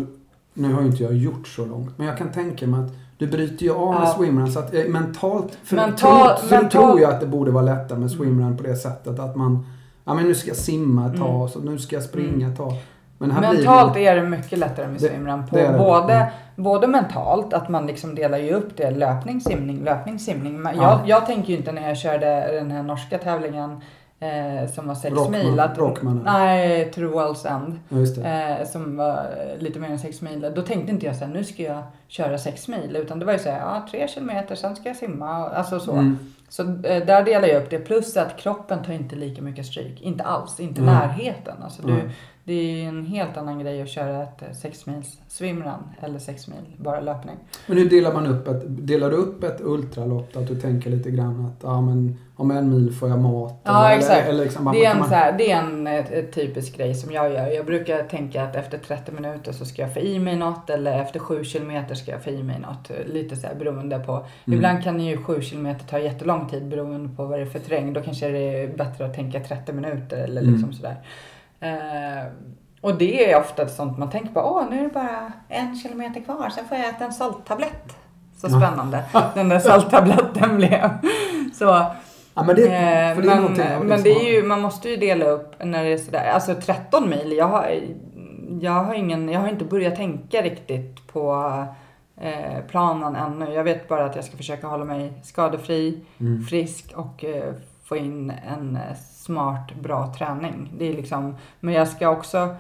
[0.55, 3.27] nu har ju inte jag gjort så långt, men jag kan tänka mig att du
[3.27, 4.15] bryter ju av med Ja.
[4.19, 7.65] swimrun så att eh, mentalt, för, Mental- så mental- tror jag att det borde vara
[7.65, 9.67] lättare med swimrun på det sättet att man,
[10.05, 11.49] ja men nu ska jag simma ett tag, Mm.
[11.49, 12.73] så nu ska jag springa ett tag.
[13.19, 15.01] Men Mentalt det, är det mycket lättare med.
[15.51, 15.79] På det det.
[15.79, 16.29] både, Mm.
[16.57, 18.91] både mentalt, att man liksom delar ju upp det.
[18.91, 20.61] Löpning, simning, löpning, simning.
[20.63, 20.83] Men Ja.
[20.83, 23.81] Jag, jag tänker ju inte när jag körde den här norska tävlingen
[24.21, 25.61] eh, som var sex Rockman- mil.
[25.61, 26.23] Att, Rockmanen.
[26.25, 27.79] Nej, to World's End.
[28.25, 29.27] Eh, som var
[29.59, 30.53] lite mer än sex mil.
[30.57, 32.97] Då tänkte inte jag så här, nu ska jag köra sex mil.
[32.97, 35.29] Utan det var ju så här, ja, tre kilometer, sen ska jag simma.
[35.49, 35.93] Alltså så.
[35.93, 36.19] Mm.
[36.57, 37.79] Så eh, där delar jag upp det.
[37.79, 40.01] Plus att kroppen tar inte lika mycket stryk.
[40.01, 40.95] Inte alls, inte Mm.
[40.95, 41.63] närheten.
[41.63, 42.11] Alltså du, Mm.
[42.45, 46.19] Det är ju en helt annan grej att köra ett eh, sex mils swimrun eller
[46.19, 47.37] sex mil bara löpning.
[47.67, 51.11] Men hur delar man upp ett, delar du upp ett ultralopp att du tänker lite
[51.11, 53.61] grann att ja men om en mil får jag mat?
[53.65, 54.29] Ja, eller, exakt.
[54.29, 57.13] Eller liksom, Det är, en, man- så här, det är en eh, typisk grej som
[57.13, 57.47] jag gör.
[57.47, 61.01] Jag brukar tänka att efter 30 minuter så ska jag få i mig något eller
[61.03, 62.91] efter 7 kilometer ska jag få i mig något.
[63.07, 64.13] Lite så här beroende på.
[64.13, 64.57] Mm.
[64.59, 67.93] Ibland kan ju 7 kilometer ta jättelång tid beroende på vad det är för terräng.
[67.93, 70.53] Då kanske det är bättre att tänka 30 minuter eller Mm.
[70.55, 70.97] liksom sådär.
[71.65, 72.27] Eh,
[72.81, 74.41] och det är ofta sånt man tänker på.
[74.41, 76.49] Åh, nu är det bara en kilometer kvar.
[76.55, 77.97] Sen får jag äta en salttablett.
[78.37, 80.91] Så spännande den där salttabletten blev.
[81.55, 81.87] Så,
[82.37, 85.55] Ja, men det, Eh, det men men det är ju, man måste ju dela upp
[85.65, 87.81] när det är sådär, alltså 13 mil, jag har,
[88.61, 91.35] jag har ingen, jag har inte börjat tänka riktigt på
[92.21, 93.53] eh, planen ännu.
[93.55, 96.43] Jag vet bara att jag ska försöka hålla mig skadefri, Mm.
[96.45, 97.53] frisk och eh,
[97.85, 100.73] få in en eh, smart, bra träning.
[100.79, 102.57] Det är liksom, men jag ska också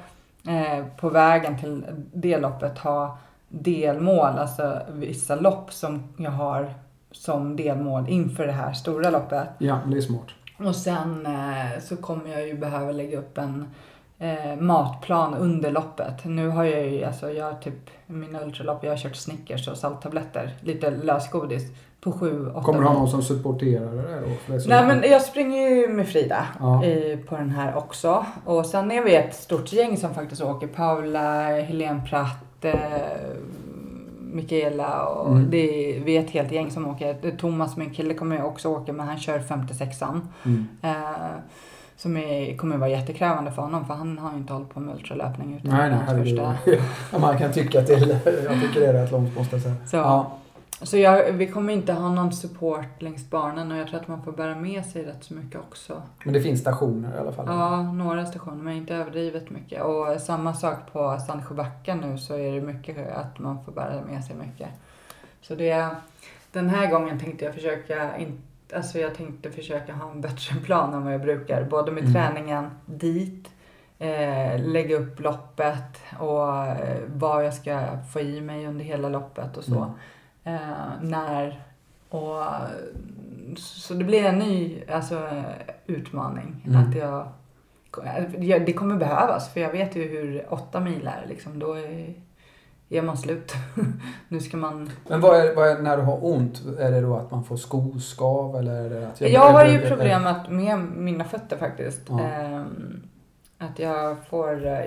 [0.48, 6.74] eh, på vägen till det loppet ha delmål, alltså vissa lopp som jag har
[7.10, 9.48] som delmål inför det här stora loppet.
[9.58, 10.26] Ja, det är smart.
[10.58, 13.68] Och sen eh, så kommer jag ju behöva lägga upp en
[14.18, 16.24] eh, matplan under loppet.
[16.24, 19.76] Nu har jag ju, alltså jag har typ, mina ultralopp, jag har kört Snickers och
[19.76, 21.62] salttabletter, lite lösgodis
[22.04, 24.54] på sju, åtta Kommer du ha någon som supporterar det då?
[24.68, 26.84] Nej men jag springer ju med Frida Ja.
[26.84, 28.26] i, på den här också.
[28.44, 30.66] Och sen är vi ett stort gäng som faktiskt åker.
[30.66, 32.74] Paula, Helene Pratt, eh,
[34.32, 35.50] Mikaela och Mm.
[35.50, 35.56] det
[35.96, 37.36] är, vi är ett helt gäng som åker.
[37.38, 40.20] Thomas, min kille, kommer ju också åka men han kör 56an.
[40.44, 40.66] Mm.
[40.82, 40.90] Eh,
[41.96, 44.94] som är, kommer vara jättekrävande för honom för han har ju inte hållit på med
[44.94, 46.54] ultralöpning utan Nej, nej, hans första.
[47.12, 48.16] Ja, man kan tycka till.
[48.44, 49.74] Jag tycker det är rätt långt måste jag säga.
[49.86, 50.30] Så, Ja.
[50.82, 54.22] Så jag, vi kommer inte ha någon support längs banan och jag tror att man
[54.22, 56.02] får bära med sig rätt så mycket också.
[56.24, 57.46] Men det finns stationer i alla fall.
[57.48, 59.82] Ja, några stationer men inte överdrivet mycket.
[59.82, 64.24] Och samma sak på Sandsjöbacken nu så är det mycket att man får bära med
[64.24, 64.68] sig mycket.
[65.40, 65.88] Så det,
[66.52, 68.38] den här gången tänkte jag försöka, in,
[68.74, 71.64] alltså jag tänkte försöka ha en bättre plan än vad jag brukar.
[71.64, 72.12] Både med Mm.
[72.14, 73.48] träningen dit,
[73.98, 77.80] eh, lägga upp loppet och eh, vad jag ska
[78.12, 79.76] få i mig under hela loppet och så.
[79.76, 79.90] Mm.
[80.44, 81.62] Eh, när
[82.08, 82.44] och
[83.56, 85.28] så det blir en ny alltså,
[85.86, 86.64] utmaning.
[86.66, 86.80] Mm.
[86.80, 87.28] Att jag,
[88.38, 91.26] ja, det kommer behövas för jag vet ju hur åtta mil är.
[91.28, 92.14] Liksom, då är,
[92.88, 93.52] är man slut.
[94.28, 94.90] nu ska man...
[95.08, 96.62] Men vad är, vad är när du har ont?
[96.78, 100.50] Är det då att man får skoskav eller är det att Jag, har ju problemet
[100.50, 102.00] med mina fötter faktiskt.
[102.08, 102.20] Ja.
[102.20, 103.02] Ehm,
[103.64, 104.66] att jag får...
[104.66, 104.80] eh,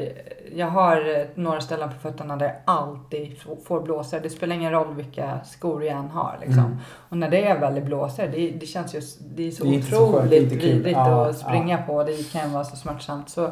[0.56, 4.20] Jag har eh, några ställen på fötterna där jag alltid får blåsor.
[4.20, 6.38] Det spelar ingen roll vilka skor jag än har.
[6.42, 6.60] Liksom.
[6.66, 6.78] Mm.
[7.10, 9.02] Och när det är väl blåsor, det, det känns ju
[9.36, 12.04] det är så Det är otroligt vidrigt Ja, att springa på.
[12.04, 13.30] Det kan vara så smärtsamt.
[13.30, 13.52] Så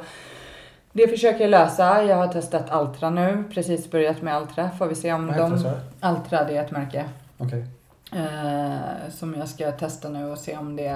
[0.92, 2.04] det försöker jag lösa.
[2.04, 4.70] Jag har testat Altra nu, precis börjat med Altra.
[4.72, 5.64] Får vi se om de...
[6.00, 7.06] Altra, det är ett märke.
[7.38, 7.66] Okej.
[8.12, 10.88] Eh, som jag ska testa nu och se om det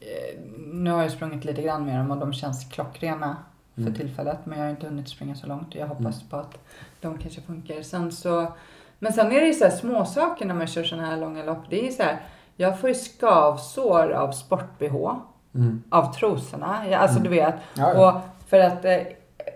[0.00, 0.40] eh,
[0.72, 3.36] nu har jag sprungit lite grann med dem och de känns klockrena
[3.74, 3.94] för Mm.
[3.94, 4.38] tillfället.
[4.44, 5.74] Men jag har inte hunnit springa så långt.
[5.74, 6.28] Jag hoppas Mm.
[6.30, 6.58] på att
[7.00, 7.82] de kanske funkar.
[7.82, 8.52] Sen så,
[8.98, 11.44] men sen är det ju så här små saker när man kör sådana här långa
[11.44, 11.58] lopp.
[11.70, 12.20] Det är så här,
[12.56, 15.14] jag får ju skavsår av sport-bh,
[15.54, 15.82] Mm.
[15.90, 16.78] av trosorna.
[16.96, 17.22] Alltså Mm.
[17.22, 17.54] du vet.
[17.74, 18.08] Ja.
[18.14, 18.92] Och för att eh,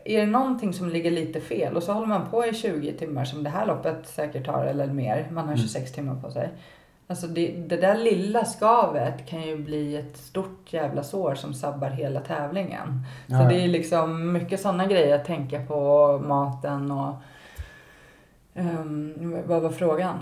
[0.04, 3.24] är det någonting som ligger lite fel och så håller man på i 20 timmar
[3.24, 5.28] som det här loppet säkert tar eller mer.
[5.30, 5.58] Man har Mm.
[5.58, 6.48] 26 timmar på sig.
[7.10, 11.88] Alltså det, det där lilla skavet kan ju bli ett stort jävla sår som sabbar
[11.88, 13.02] hela tävlingen.
[13.26, 13.48] Så Ja, ja.
[13.48, 17.14] det är liksom mycket sådana grejer att tänka på maten och
[18.54, 20.14] ehm, vad var frågan?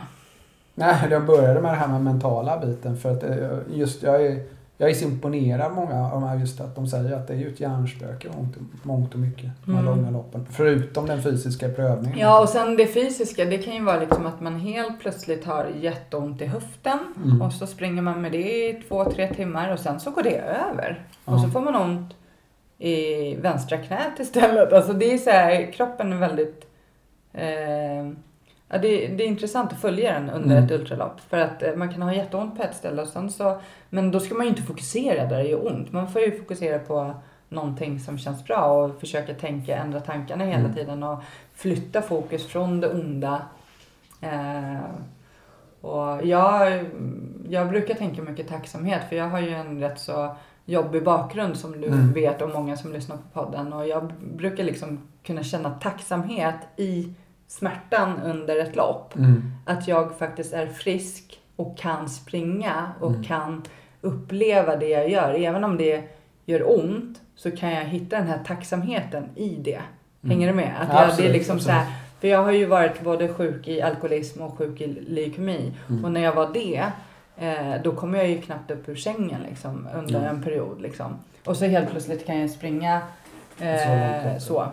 [0.75, 4.41] Nej, jag började med det här med mentala biten för att eh, just jag är,
[4.79, 7.39] jag är så imponerad många av de här just att de säger att det är
[7.39, 9.97] ju ett hjärnspöke mångt, mångt och mycket, de här Mm.
[9.97, 10.47] långa loppen.
[10.51, 12.19] Förutom den fysiska prövningen.
[12.19, 15.67] Ja och sen det fysiska, det kan ju vara liksom att man helt plötsligt har
[15.81, 17.43] jätteont i höften Mm.
[17.43, 20.39] och så springer man med det i två, tre timmar och sen så går det
[20.39, 21.05] över.
[21.25, 21.33] Ja.
[21.35, 22.15] Och så får man ont
[22.79, 24.73] i vänstra knät istället.
[24.73, 26.67] Alltså det är så här, kroppen är väldigt...
[27.33, 28.11] Eh,
[28.69, 30.65] ja, det, det är intressant att följa den under Mm.
[30.65, 31.21] ett ultralopp.
[31.21, 33.61] För att eh, man kan ha jätteont på ett ställe och sen så...
[33.91, 35.93] Men då ska man ju inte fokusera där det gör ont.
[35.93, 37.15] Man får ju fokusera på
[37.49, 40.75] någonting som känns bra och försöka tänka, ändra tankarna hela Mm.
[40.75, 41.19] tiden och
[41.55, 43.43] flytta fokus från det onda.
[44.21, 44.77] Eh,
[45.81, 46.85] och jag,
[47.49, 51.81] jag brukar tänka mycket tacksamhet för jag har ju en rätt så jobbig bakgrund som
[51.81, 52.13] du Mm.
[52.13, 53.73] vet och många som lyssnar på podden.
[53.73, 57.13] Och jag brukar liksom kunna känna tacksamhet i
[57.49, 59.17] smärtan under ett lopp.
[59.17, 59.43] Mm.
[59.67, 63.23] Att jag faktiskt är frisk och kan springa och Mm.
[63.25, 63.63] kan
[64.01, 65.35] uppleva det jag gör.
[65.35, 66.03] Även om det
[66.45, 69.81] gör ont så kan jag hitta den här tacksamheten i det.
[70.29, 70.73] Hänger du med?
[70.81, 71.97] Att Ja, jag, det är absolut, liksom så här, absolut.
[72.21, 75.73] för jag har ju varit både sjuk i alkoholism och sjuk i leukemi.
[75.89, 76.05] Mm.
[76.05, 76.85] Och när jag var det,
[77.37, 80.37] eh, då kom jag ju knappt upp ur sängen liksom, under Mm.
[80.37, 80.81] en period.
[80.81, 81.17] Liksom.
[81.45, 83.01] Och så helt plötsligt kan jag springa
[83.59, 84.43] Så eh, upp.
[84.43, 84.69] så.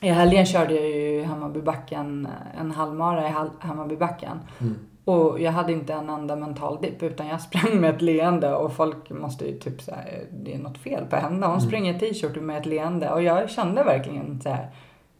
[0.00, 2.28] I helgen körde jag ju i Hammarbybacken,
[2.60, 4.40] en halvmara i Hammarbybacken.
[4.60, 4.78] Mm.
[5.04, 8.72] Och jag hade inte en enda mental dipp utan jag sprang med ett leende och
[8.72, 9.96] folk måste ju typ säga
[10.32, 11.46] det är något fel på henne.
[11.46, 11.60] Hon Mm.
[11.60, 14.70] springer t-shirt med ett leende och jag kände verkligen så här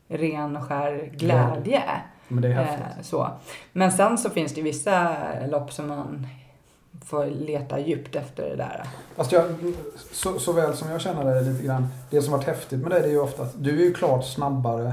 [0.09, 1.83] ren och skär glädje.
[2.29, 3.07] Men det är Eh, häftigt.
[3.07, 3.29] så.
[3.73, 5.09] Men sen så finns det vissa
[5.51, 6.27] lopp som man
[7.05, 8.83] får leta djupt efter det där.
[9.17, 9.45] Fast jag,
[10.13, 11.87] så, så väl som jag känner det lite grann.
[12.11, 14.25] Det som varit häftigt med det, det är ju ofta att du är ju klart
[14.27, 14.93] snabbare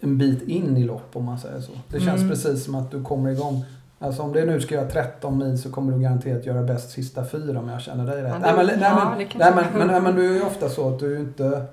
[0.00, 1.72] en bit in i lopp om man säger så.
[1.88, 2.28] Det känns Mm.
[2.30, 3.64] precis som att du kommer igång.
[3.98, 7.24] Alltså om det nu ska göra 13 mil så kommer du garanterat göra bäst sista
[7.24, 8.32] fyra om jag känner dig rätt.
[8.32, 10.34] Ja, nej, det- men, nej, ja, men, kanske- nej, men, men, nej, men du är
[10.34, 11.64] ju ofta så att du inte...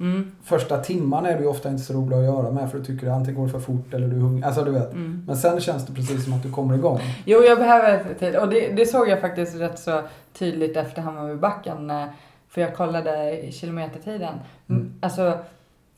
[0.00, 3.06] Mm, Första timmarna är du ofta inte så rolig att göra med för du tycker
[3.06, 4.44] att antingen går det för fort eller du är hungrig.
[4.44, 4.92] Alltså du vet.
[4.92, 5.24] mm.
[5.26, 7.00] Men sen känns det precis som att du kommer igång.
[7.24, 8.36] Jo, jag behöver tid.
[8.36, 10.02] Och det, det såg jag faktiskt rätt så
[10.32, 11.90] tydligt efter Hammarbybacken.
[11.90, 12.04] eh,
[12.48, 14.34] För jag kollade kilometertiden.
[14.68, 14.94] Mm.
[15.00, 15.38] Alltså,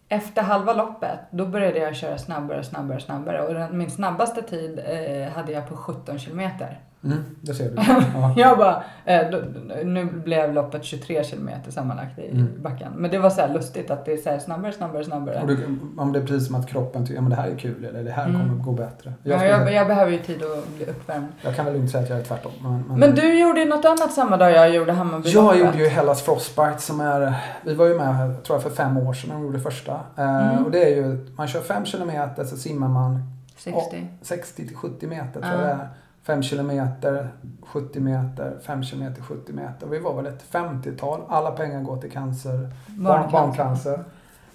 [0.08, 3.42] efter halva loppet, då började jag köra snabbare och snabbare och snabbare.
[3.68, 6.80] Och min snabbaste tid eh, hade jag på 17 kilometer.
[7.06, 7.76] Mm, det ser du.
[8.14, 8.34] Ja.
[8.36, 9.26] Jag bara, eh,
[9.84, 12.48] nu blev loppet 23 kilometer sammanlagt i Mm.
[12.62, 12.92] backen.
[12.96, 15.40] Men det var så lustigt att det är så snabbare, snabbare, snabbare.
[15.42, 15.58] Och du,
[15.96, 18.10] om det är precis som att kroppen tycker att det här är kul eller det
[18.10, 18.40] här Mm.
[18.48, 19.12] kommer gå bättre.
[19.22, 21.26] Jag, Ja, jag, jag, jag behöver ju tid att bli uppvärmd.
[21.56, 22.52] kan väl inte säga att jag är tvärtom.
[22.62, 25.78] Men, men, Men du gjorde ju något annat samma dag jag gjorde Hammarby Jag gjorde
[25.78, 29.30] ju Hellas Frostbite som är, vi var ju med tror jag för fem år sedan
[29.30, 29.92] när vi gjorde första.
[30.16, 30.64] Eh, Mm.
[30.64, 33.20] Och det är ju, man kör fem kilometer så simmar man
[33.56, 34.06] 60.
[34.22, 35.60] 60 till 70 meter tror Ja.
[35.60, 35.88] jag det är.
[36.26, 37.28] 5 kilometer,
[37.62, 39.86] 70 meter, 5 kilometer, 70 meter.
[39.86, 41.20] Vi var väl ett 50-tal.
[41.28, 44.04] Alla pengar går till cancer, barn, barncancer.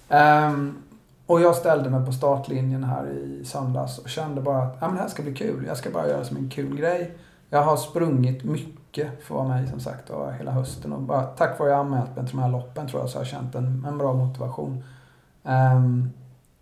[0.08, 0.82] Ehm,
[1.26, 4.96] och jag ställde mig på startlinjen här i söndags och kände bara att ja, men
[4.96, 5.64] det här ska bli kul.
[5.66, 7.18] Jag ska bara göra som en kul grej.
[7.50, 10.92] Jag har sprungit mycket för att vara med som sagt och hela hösten.
[10.92, 13.18] Och bara, tack vare att jag anmält mig till de här loppen tror jag så
[13.18, 14.84] har jag känt en, en bra motivation.
[15.44, 16.10] Ehm,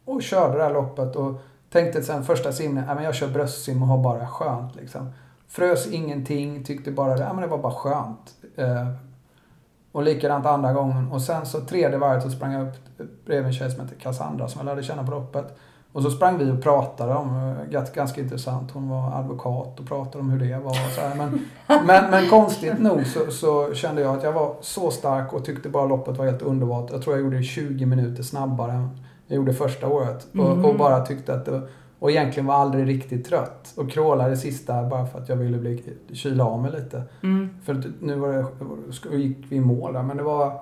[0.04, 3.82] och körde det här loppet och tänkte sen första simningen, ja, men jag kör bröstsim
[3.82, 5.10] och har bara skönt liksom.
[5.48, 8.34] Frös ingenting, tyckte bara det, ja, men det var bara skönt.
[8.56, 8.88] Eh,
[9.92, 11.12] och likadant andra gången.
[11.12, 12.74] Och sen så tredje varvet så sprang jag upp
[13.26, 15.58] bredvid en tjej som heter Cassandra som jag lärde känna på loppet.
[15.92, 20.18] Och så sprang vi och pratade om, eh, ganska, intressant, hon var advokat och pratade
[20.18, 21.14] om hur det var och så här.
[21.14, 21.46] Men,
[21.86, 25.68] men, men konstigt nog så, så kände jag att jag var så stark och tyckte
[25.68, 26.90] bara loppet var helt underbart.
[26.90, 28.88] Jag tror jag gjorde det 20 minuter snabbare än
[29.30, 30.26] jag gjorde första året.
[30.32, 30.64] Och, Mm.
[30.64, 31.62] och bara tyckte att det,
[31.98, 33.72] och egentligen var aldrig riktigt trött.
[33.76, 37.02] Och krålade sista bara för att jag ville bli, kyla av mig lite.
[37.22, 37.48] Mm.
[37.64, 38.32] För nu var
[39.10, 40.60] det, gick vi i mål där, men det var...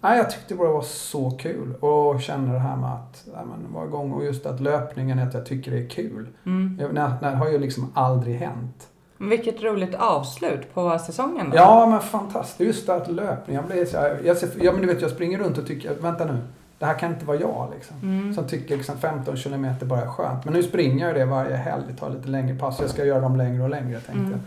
[0.00, 1.74] Nej, jag tyckte bara det var så kul.
[1.80, 5.34] Och känner det här med att nej, men, vara igång och just att löpningen, att
[5.34, 6.28] jag tycker det är kul.
[6.46, 6.78] Mm.
[6.80, 8.88] Jag, det, det har ju liksom aldrig hänt.
[9.18, 11.50] Vilket roligt avslut på säsongen.
[11.50, 11.56] Då.
[11.56, 12.60] Ja, men fantastiskt.
[12.60, 14.20] Just det att löpningen blir så här.
[14.24, 16.38] Jag, ser, ja, men du vet, jag springer runt och tycker, vänta nu.
[16.82, 17.96] Det här kan inte vara jag liksom.
[18.02, 18.34] Mm.
[18.34, 20.44] Som tycker liksom 15 kilometer bara är skönt.
[20.44, 21.82] Men nu springer jag det varje helg.
[21.88, 22.80] Det tar lite längre pass.
[22.80, 24.30] Jag ska göra dem längre och längre tänkte Mm.
[24.30, 24.40] jag.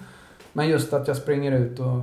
[0.53, 2.01] Men just att jag springer ut och,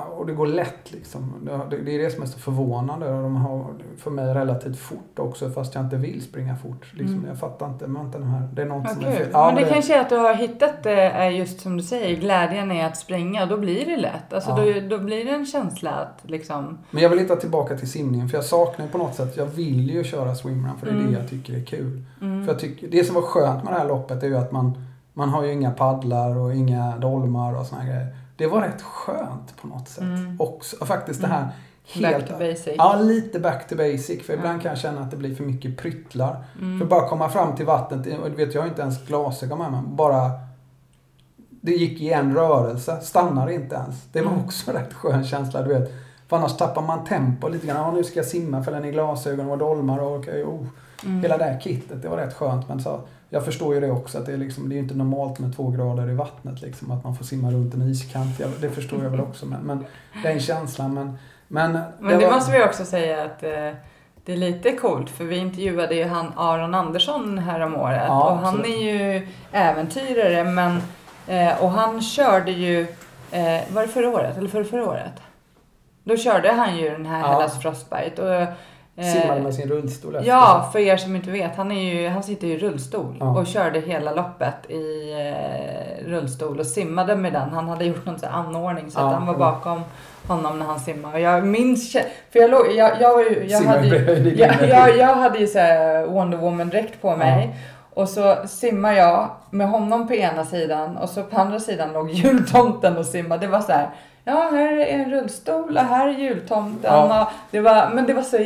[0.00, 1.34] och det går lätt liksom.
[1.70, 3.06] Det, det är det som är så förvånande.
[3.08, 3.66] De har
[3.98, 6.86] för mig relativt fort också fast jag inte vill springa fort.
[6.94, 7.28] Liksom, Mm.
[7.28, 7.86] Jag fattar inte.
[7.86, 8.48] Vänta nu här.
[8.52, 9.28] Det är något Vad som är fel.
[9.32, 11.82] Ja, men det det- kanske är att du har hittat det, är just som du
[11.82, 13.46] säger, glädjen är att springa.
[13.46, 14.32] Då blir det lätt.
[14.32, 14.80] Alltså Ja.
[14.80, 16.78] då, då blir det en känsla att liksom...
[16.90, 19.90] Men jag vill hitta tillbaka till simningen för jag saknar på något sätt, jag vill
[19.90, 21.12] ju köra swimrun för det är Mm.
[21.12, 22.02] det jag tycker är kul.
[22.20, 22.44] Mm.
[22.44, 24.84] För jag tycker, det som var skönt med det här loppet är ju att man,
[25.14, 28.06] man har ju inga paddlar och inga dolmar och såna här grejer.
[28.40, 30.02] Det var rätt skönt på något sätt.
[30.02, 30.36] Mm.
[30.40, 31.38] Också, och faktiskt det Mm.
[31.38, 31.48] här
[32.02, 32.26] Back helt...
[32.26, 32.74] to basic.
[32.76, 34.26] Ja, lite back to basic.
[34.26, 36.44] För ibland kan jag känna att det blir för mycket pryttlar.
[36.60, 36.78] Mm.
[36.78, 39.72] För bara komma fram till vattnet, och du vet jag har inte ens glasögon med
[39.72, 39.80] mig.
[39.86, 40.30] Bara...
[41.62, 44.04] Det gick i en rörelse, stannar inte ens.
[44.12, 44.44] Det var Mm.
[44.44, 45.92] också rätt skön känsla, du vet.
[46.28, 47.76] För annars tappar man tempo lite grann.
[47.76, 50.66] Ja, nu ska jag simma, fälla ner glasögon och dolmar och okej, oh.
[51.04, 51.22] Mm.
[51.22, 52.68] Hela det här kittet, det var rätt skönt.
[52.68, 55.38] Men så, jag förstår ju det också, att det är, liksom, det är inte normalt
[55.38, 56.60] med två grader i vattnet.
[56.62, 58.40] Liksom, att man får simma runt en iskant.
[58.40, 59.46] Jag, det förstår jag väl också.
[59.46, 59.84] Men, men
[60.22, 60.94] den känslan.
[60.94, 63.50] Men, men, Men det var- måste vi också säga att eh,
[64.24, 68.30] det är lite coolt för vi intervjuade ju han Aron Andersson här om året Ja,
[68.30, 68.66] och han absolut.
[68.66, 68.80] är
[69.14, 70.82] ju äventyrare men
[71.26, 72.80] eh, och han körde ju,
[73.30, 75.12] eh, var det förra året eller förra, förra året?
[76.04, 77.26] Då körde han ju den här Ja.
[77.26, 78.46] Hellas Frostbite och
[78.96, 82.22] simmade med sin rullstol efter Ja, för er som inte vet, han, är ju, han
[82.22, 83.38] sitter ju i rullstol Ja.
[83.40, 87.48] och körde hela loppet i eh, rullstol och simmade med den.
[87.50, 89.38] Han hade gjort någon sån anordning så Ja, att han var ja.
[89.38, 89.82] bakom
[90.28, 91.14] honom när han simmade.
[91.14, 91.92] Och jag minns,
[92.32, 95.58] för jag, låg, jag, jag, jag, hade, ju- jag, jag, jag hade ju så
[96.08, 97.56] Wonder Woman-dräkt på mig.
[97.94, 102.10] Och så simmar jag med honom på ena sidan och så på andra sidan låg
[102.14, 103.46] jultomten och simmade.
[103.46, 103.88] Det var så här,
[104.24, 106.92] ja här är en rullstol och här är jultomten.
[106.94, 107.22] Ja.
[107.22, 108.36] Och det var, men det var så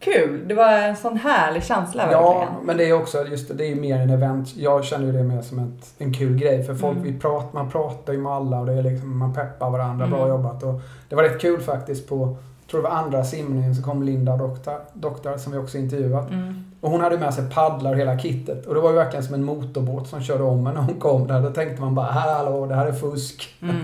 [0.00, 0.48] kul.
[0.48, 2.66] Det var en sån härlig känsla Ja, verkligen.
[2.66, 4.56] men det är också just det, det är ju mer en event.
[4.56, 6.64] Jag känner ju det mer som ett, en kul grej.
[6.64, 7.12] För folk, Mm.
[7.12, 10.06] vi prat, man pratar ju med alla och det är liksom, man peppar varandra.
[10.06, 10.28] Bra Mm.
[10.30, 10.62] jobbat.
[10.62, 12.36] Och det var rätt kul faktiskt på,
[12.70, 16.30] tror det var andra simningen så kom Linda Doktor, doktor som vi också intervjuat.
[16.30, 16.64] Mm.
[16.80, 18.66] Och hon hade med sig paddlar och hela kittet.
[18.66, 21.26] Och det var ju verkligen som en motorbåt som körde om en när hon kom
[21.26, 21.40] där.
[21.40, 23.54] Då tänkte man bara, hallå, det här är fusk.
[23.62, 23.76] Mm.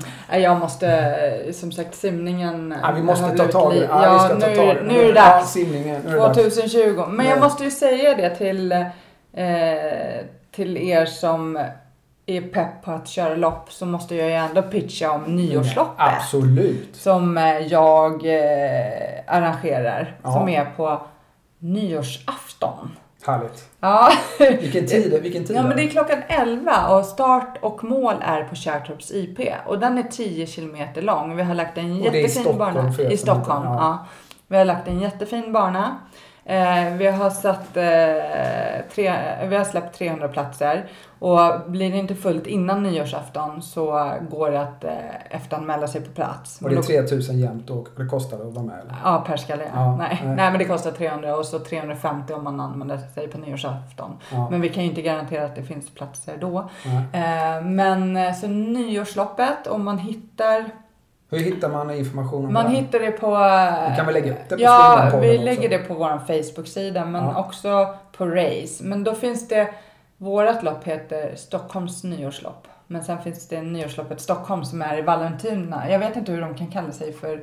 [0.43, 0.89] Jag måste,
[1.47, 3.87] eh, som sagt simningen Ja, vi måste ta tag i det.
[3.91, 4.83] Ja, Ja, vi ska ta nu, tag i det.
[4.93, 5.53] nu är det dags.
[5.53, 6.37] simningen, nu är det dags.
[6.57, 7.05] 2020.
[7.09, 8.87] Men jag måste ju säga det till, eh,
[10.55, 11.59] till er som
[12.27, 15.95] är pepp på att köra lopp så måste jag ju ändå pitcha om nyårsloppet.
[15.99, 16.97] Absolut.
[16.97, 18.91] Som eh, jag eh,
[19.27, 20.17] arrangerar.
[20.23, 20.33] Ja.
[20.33, 21.01] Som är på
[21.73, 22.97] nyårsafton.
[23.27, 23.69] Härligt.
[23.81, 24.13] Ja.
[24.39, 28.45] Vilken tid, vilken tid Ja men det är klockan 11 och start och mål är
[28.45, 29.39] på Kärrtorps IP.
[29.67, 31.37] Och den är 10 kilometer lång.
[31.37, 33.11] Vi har lagt en det är i jättefin Stockholm, bana.
[33.11, 33.75] I Stockholm, ja.
[33.75, 34.07] ja.
[34.49, 35.97] Vi har lagt en jättefin bana.
[36.49, 39.15] Eh, vi har satt eh, tre,
[39.49, 40.87] vi har släppt 300 platser.
[41.19, 44.91] Och blir det inte fullt innan nyårsafton så går det att eh,
[45.31, 46.61] efteranmäla sig på plats.
[46.63, 48.95] Och det är Men då- 3000 jämt och det kostar att vara med eller?
[49.05, 49.65] Ja, per skalle.
[49.75, 50.21] Ja, nej.
[50.25, 50.37] nej.
[50.37, 50.51] Nej.
[50.51, 54.19] men det kostar 300 och så 350 om man använder sig på nyårsafton.
[54.33, 54.51] Ja.
[54.51, 56.59] Men vi kan ju inte garantera att det finns platser då.
[57.13, 60.65] Eh, men eh, så nyårsloppet, om man hittar...
[61.31, 62.75] Hur hittar man information om Man här?
[62.75, 63.27] hittar det på...
[63.91, 65.45] Vi kan väl lägga upp det på Ja, vi också.
[65.45, 67.39] lägger det på vår Facebook-sida men Ja.
[67.41, 68.85] också på Race.
[68.85, 69.69] Men då finns det...
[70.19, 72.69] Vårat lopp heter Stockholms nyårslopp.
[72.87, 75.91] Men sen finns det nyårsloppet Stockholm som är i Vallentuna.
[75.91, 77.41] Jag vet inte hur de kan kalla sig för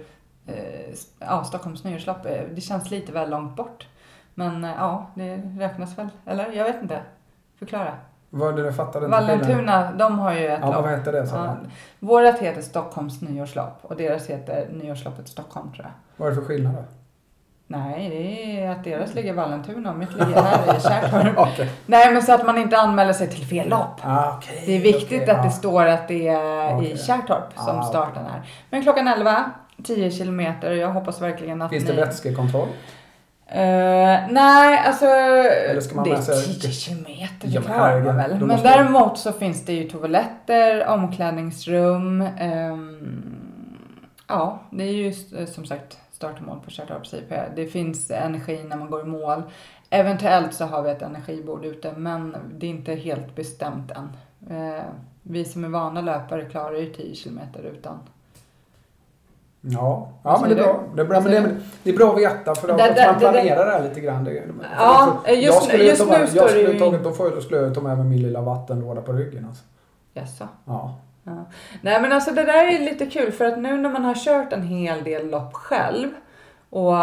[0.47, 0.55] eh,
[1.19, 2.25] ja, Stockholms nyårslopp.
[2.25, 3.87] Eh, Det känns lite väl långt bort.
[4.33, 6.07] Men eh, ja, det räknas väl.
[6.25, 6.51] Eller?
[6.51, 7.01] Jag vet inte.
[7.59, 7.93] Förklara.
[8.35, 9.17] Vad det jag fattade inte.
[9.17, 10.81] Vallentuna, de har ju ett Ja, lopp.
[10.85, 11.27] vad heter det?
[11.27, 11.35] Så?
[11.35, 11.55] Ja,
[11.99, 15.91] vårat heter Stockholms nyårslopp och deras heter nyårsloppet Stockholm tror jag.
[16.17, 16.83] Vad är det för skillnad då?
[17.67, 21.37] Nej, det är att deras ligger i Vallentuna och mitt ligger här i Kärrtorp.
[21.37, 21.69] Okej.
[21.85, 23.99] Nej, men så att man inte anmäler sig till fel lopp.
[24.01, 25.43] Ah, okej, Det är viktigt okej, att ja.
[25.43, 26.91] det står att det är Okej.
[26.91, 28.41] i Kärrtorp som Ah, starten är.
[28.69, 29.43] Men klockan 11,
[29.83, 31.91] 10 kilometer jag hoppas verkligen att Finns ni...
[31.95, 32.67] det vätskekontroll?
[33.47, 35.05] Eh, nej, alltså
[35.81, 38.39] ska man det är med sig- 10 kilometer, det klarar man väl.
[38.45, 42.21] Men däremot så finns det ju toaletter, omklädningsrum.
[42.21, 43.35] ehm,
[44.27, 47.33] ja, det är ju eh, som sagt start och mål på Kärrtorps IP.
[47.55, 49.43] Det finns energi när man går i mål.
[49.89, 54.09] Eventuellt så har vi ett energibord ute, men det är inte helt bestämt än.
[54.57, 54.83] Eh,
[55.23, 57.99] vi som är vana löpare klarar ju 10 kilometer utan.
[59.65, 60.83] Ja, ja men det är bra.
[60.95, 63.65] Det är bra, men det är, det är bra att veta för att man planerar
[63.65, 64.23] det här lite grann.
[64.23, 64.43] Det,
[64.77, 67.29] Ja, för- just jag skulle ju just ta nu jag står det skulle tagit, då,
[67.35, 69.45] jag, skulle jag ta med mig min lilla vattenlåda på ryggen.
[69.45, 69.63] Alltså.
[70.13, 70.47] Jaså?
[70.65, 70.95] Ja.
[71.23, 71.45] Ja.
[71.81, 74.53] Nej men alltså det där är lite kul för att nu när man har kört
[74.53, 76.09] en hel del lopp själv
[76.73, 76.93] och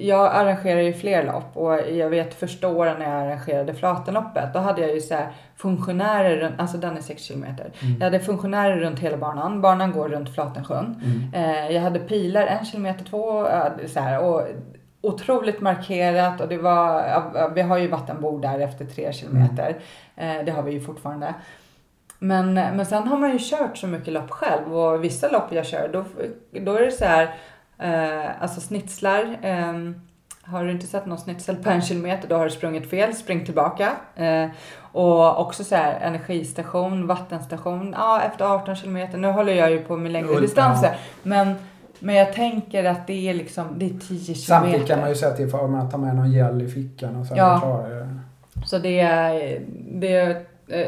[0.00, 4.58] jag arrangerar ju fler lopp och jag vet första åren när jag arrangerade Flatenloppet då
[4.58, 7.72] hade jag ju så här funktionärer runt, alltså den är 6 kilometer.
[7.98, 11.02] Jag hade funktionärer runt hela banan, banan går runt Flatensjön.
[11.34, 14.42] Eh, jag hade pilar en kilometer, två, eh, så här, och
[15.00, 19.76] otroligt markerat och det var, vi har ju vattenbord där efter tre kilometer.
[20.16, 21.34] Eh, det har vi ju fortfarande.
[22.18, 25.66] Men, men sen har man ju kört så mycket lopp själv och vissa lopp jag
[25.66, 26.04] kör då,
[26.60, 27.34] då är det så här,
[27.78, 29.38] eh, alltså snitslar.
[29.42, 29.72] Eh,
[30.42, 33.44] har du inte sett någon snitsel på en kilometer då har du sprungit fel, spring
[33.44, 33.92] tillbaka.
[34.16, 34.46] Eh,
[34.92, 39.96] och också så här energistation, vattenstation, ja efter 18 kilometer, nu håller jag ju på
[39.96, 40.96] med längre distanser.
[41.22, 41.54] Men,
[41.98, 44.34] men jag tänker att det är liksom, det är 10 kilometer.
[44.34, 47.26] Samtidigt kan man ju säga till för att ta med någon gel i fickan och
[47.26, 47.58] sen Ja.
[47.60, 48.18] klarar det.
[48.66, 49.60] Så det är,
[49.92, 50.46] det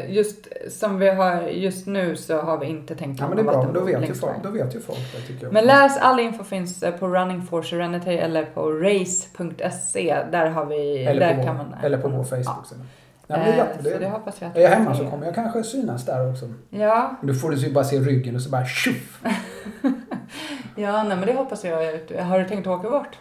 [0.09, 3.43] just som vi har just nu så har vi inte tänkt Ja men det är
[3.43, 5.53] bra, då vet, ju folk, då vet ju folk det tycker jag.
[5.53, 10.17] Men läs all info finns eh, på Running for Serenity eller på race.se.
[10.31, 11.73] Där har vi, eller, där på kan vår, man.
[11.83, 12.23] eller på vår Ja.
[12.23, 12.81] Facebook-sida.
[13.27, 14.95] Ja, men det är Eh, jätte, Så det det, hoppas jag att är jag hemma
[14.95, 16.45] så kommer jag kanske synas där också.
[16.69, 19.21] Ja, Då får du bara se ryggen och så bara tjoff!
[20.75, 21.77] ja nej, men det hoppas jag.
[22.21, 23.17] Har du tänkt åka bort?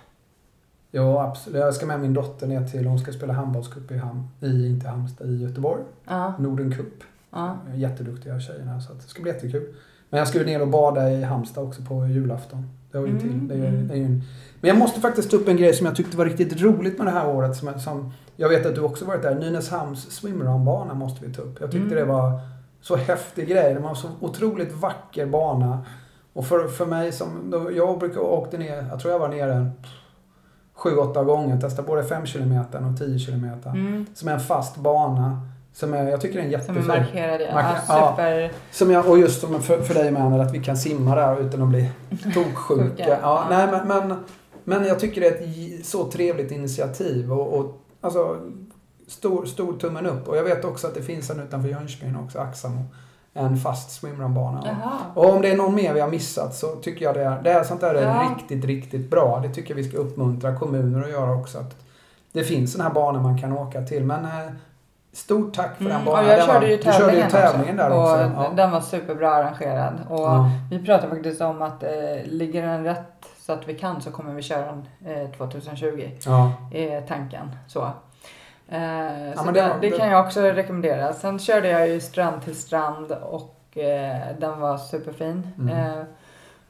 [0.91, 1.61] Ja absolut.
[1.61, 4.89] Jag ska med min dotter ner till, hon ska spela handbollscup i, Ham, i inte
[4.89, 5.83] Halmstad, i Göteborg.
[6.09, 7.05] Ja, Norden Cup.
[7.31, 7.57] ja.
[7.75, 9.67] Jätteduktiga tjejerna så det ska bli jättekul.
[10.11, 12.71] Men jag ska ju ner och bada i Halmstad också på julafton.
[12.93, 13.49] Det har ju Mm, till.
[13.49, 13.89] Det är mm.
[13.89, 14.23] det är ju en...
[14.61, 17.07] Men jag måste faktiskt ta upp en grej som jag tyckte var riktigt roligt med
[17.07, 17.57] det här året.
[17.57, 19.35] Som, som jag vet att du också varit där.
[19.35, 21.61] Nynäshamns swimrunbana måste vi ta upp.
[21.61, 21.99] Jag tyckte Mm.
[21.99, 22.41] det var
[22.81, 23.75] så häftig grej.
[23.75, 25.79] Det var en så otroligt vacker bana.
[26.33, 29.71] Och för, för mig som, jag brukar åkte ner, jag tror jag var nere
[30.83, 31.61] sju, åtta gånger.
[31.61, 32.59] Testade både 5 km
[32.93, 33.45] och 10 km.
[33.67, 34.07] Mm.
[34.15, 35.41] Som är en fast bana.
[35.73, 36.91] Som är, jag tycker det är en Som jättefin.
[36.91, 37.45] är markerade.
[37.45, 38.11] Ja, Marker- ja.
[38.11, 38.53] super.
[38.73, 41.63] Som jag, och just som för, för dig med att vi kan simma där utan
[41.63, 41.91] att bli
[42.35, 42.55] toksjuka.
[42.85, 43.47] Sjuka, ja, ja.
[43.51, 44.17] nej, men, men,
[44.65, 47.33] men jag tycker det är ett så trevligt initiativ.
[47.33, 48.39] Och, och, alltså,
[49.09, 50.29] stor, stor tummen upp.
[50.29, 52.85] Och jag vet också att det finns en utanför Jönköping också, Axamo.
[53.35, 54.77] En fast swimrunbana.
[55.15, 57.51] Och om det är någon mer vi har missat så tycker jag det är, det
[57.53, 58.31] är sånt där är Ja.
[58.31, 59.41] riktigt, riktigt bra.
[59.43, 61.59] Det tycker jag vi ska uppmuntra kommuner att göra också.
[61.59, 61.77] Att
[62.33, 64.05] det finns såna här banor man kan åka till.
[64.05, 64.31] Men eh,
[65.13, 66.25] stort tack för den Mm, banan.
[66.25, 68.33] och jag Den körde var, ju du körde ju tävlingen, tävlingen där och också.
[68.37, 68.51] Ja.
[68.57, 69.95] Den var superbra arrangerad.
[70.09, 70.51] Och Ja.
[70.71, 71.91] Vi pratade faktiskt om att eh,
[72.25, 74.89] ligger den rätt så att vi kan så kommer vi köra den
[75.25, 76.11] eh, 2020.
[76.27, 76.53] Ja.
[76.73, 77.51] är tanken.
[77.69, 77.89] Så.
[78.73, 81.13] Eh, så men det, det var- kan jag också rekommendera.
[81.13, 85.53] Sen körde jag ju strand till strand och eh, den var superfin.
[85.59, 85.77] Mm.
[85.99, 86.05] Eh,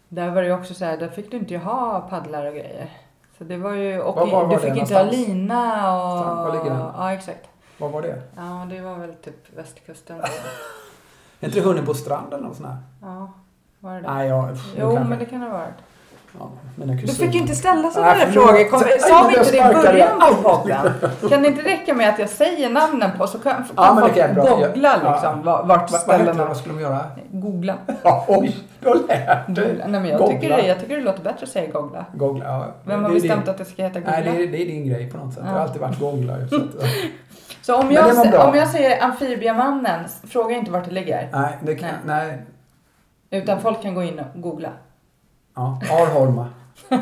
[0.08, 2.90] där var det ju också så här, där fick du inte ha paddlar och grejer.
[3.38, 6.18] Så det var ju, och Var- var var du fick inte ha lina och...
[6.20, 6.90] Strand, var ligger den?
[6.96, 7.48] Ja, exakt.
[7.78, 8.22] Vad var det?
[8.36, 10.20] Ja, det var väl typ västkusten.
[11.40, 12.76] Är inte det Hunnebostrand eller något sånt här?
[13.02, 13.32] Ja,
[13.80, 14.12] var det det?
[14.14, 14.48] Nej, jag...
[14.76, 15.74] Jo, kanske- men det kan det ha varit.
[16.38, 16.50] Ja,
[17.02, 18.70] Du fick inte ställa sådana Nej, där frågor.
[18.70, 20.92] Kom, Nej, sa vi inte det i början på podden?
[21.30, 24.14] Kan det inte räcka med att jag säger namnen på så kan, kan Ja, folk
[24.14, 24.44] kan jag bra.
[24.44, 25.12] googla Ja.
[25.12, 25.98] liksom vart hette det?
[25.98, 26.44] ställena...
[26.44, 26.98] Vad skulle de göra?
[27.30, 27.74] Googla.
[28.02, 29.68] Ja, oj, du har lärt dig.
[29.68, 29.86] googla.
[29.86, 30.34] Nej, men jag, Googla.
[30.40, 32.04] tycker det, jag tycker det låter bättre att säga googla.
[32.14, 32.66] Googla, ja.
[32.84, 34.12] Vem har Det bestämt din, att det ska heta googla?
[34.12, 35.42] Nej, det är, det är din grej på något sätt.
[35.42, 35.62] Det har Ja.
[35.62, 36.38] alltid varit googla.
[36.38, 36.86] ju, Så att, ja.
[37.62, 41.28] Så om jag, om jag säger amfibiemannen, fråga inte vart det ligger.
[41.32, 42.42] nej, det kan, nej.
[43.30, 44.68] Utan folk kan gå in och googla.
[45.54, 46.46] Ja, Arholma.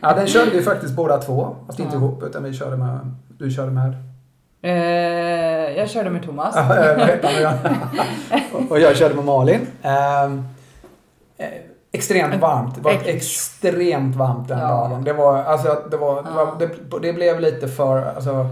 [0.00, 1.56] ja, den körde vi faktiskt båda två.
[1.66, 2.00] Fast inte Ja.
[2.00, 2.98] ihop, utan vi körde med...
[3.38, 3.94] Du körde med...
[4.62, 6.56] Eh, jag körde med Thomas.
[8.70, 9.66] Och- jag körde med Malin.
[9.82, 10.32] Eh,
[11.92, 12.74] extremt varmt.
[12.74, 14.68] Det var Ex- extremt varmt den Ja.
[14.68, 15.04] dagen.
[15.04, 16.70] Det var, alltså, det var, det, var det,
[17.08, 18.46] det blev lite för, alltså,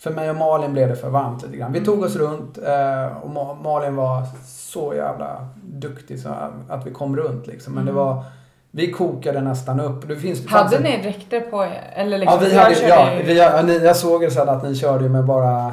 [0.00, 1.72] för mig och Malin blev det för varmt lite grann.
[1.72, 6.28] Vi tog oss runt eh, och Ma- Malin var så jävla duktig så
[6.68, 7.74] att vi kom runt liksom.
[7.74, 8.04] Men det Mm.
[8.04, 8.24] var,
[8.70, 10.08] vi kokade nästan upp.
[10.08, 11.92] Det finns, det Hade ni dräkter på er?
[11.94, 14.74] Eller liksom, Ja, vi hade, ja, vi, ja, ni, jag såg ju sen att ni
[14.74, 15.72] körde med bara...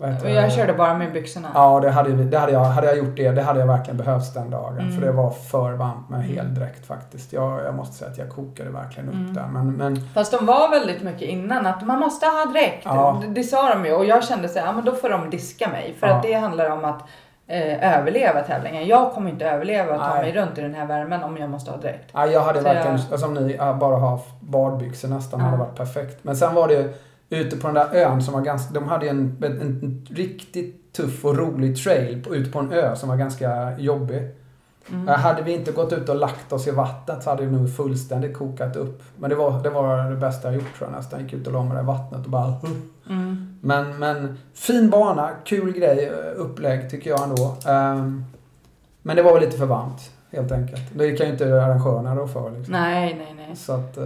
[0.00, 1.48] Och jag körde bara med byxorna.
[1.54, 4.34] Ja, det hade, det hade, jag, hade jag gjort det, det hade jag verkligen behövt
[4.34, 4.78] den dagen.
[4.78, 4.92] Mm.
[4.92, 6.36] För det var för varmt med Mm.
[6.36, 7.32] heldräkt faktiskt.
[7.32, 9.34] Jag, jag måste säga att jag kokade verkligen upp Mm.
[9.34, 9.46] där.
[9.52, 12.82] Men, men Fast de var väldigt mycket innan att man måste ha dräkt.
[12.84, 13.20] Ja.
[13.22, 15.30] Det, det sa de ju och jag kände så här, ja men då får de
[15.30, 15.96] diska mig.
[16.00, 16.14] För Ja.
[16.14, 17.00] att det handlar om att
[17.48, 18.86] eh, överleva tävlingen.
[18.86, 20.22] Jag kommer inte överleva och ta Nej.
[20.22, 22.10] mig runt i den här värmen om jag måste ha dräkt.
[22.12, 25.46] ja, jag hade Så verkligen, jag- som ni, ja, bara ha badbyxor nästan Ja.
[25.46, 26.18] hade varit perfekt.
[26.24, 26.94] Men sen var det ju
[27.30, 31.24] ute på den där ön som var ganska, de hade en, en, en riktigt tuff
[31.24, 34.30] och rolig trail på, ute på en ö som var ganska jobbig.
[34.90, 35.08] Mm.
[35.08, 37.76] Eh, Hade vi inte gått ut och lagt oss i vattnet så hade det nog
[37.76, 39.02] fullständigt kokat upp.
[39.18, 41.22] Men det var det, var det bästa jag gjort tror jag nästan.
[41.22, 42.54] Gick ut och la mig i vattnet och bara...
[43.08, 43.58] Mm.
[43.60, 47.56] Men, men fin bana, kul grej, eh, upplägg tycker jag ändå.
[47.66, 48.24] Ehm,
[49.02, 50.82] men det var väl lite för varmt helt enkelt.
[50.94, 52.72] Det kan ju inte arrangörerna rå för liksom.
[52.72, 53.56] Nej, nej, nej.
[53.56, 53.98] Så att...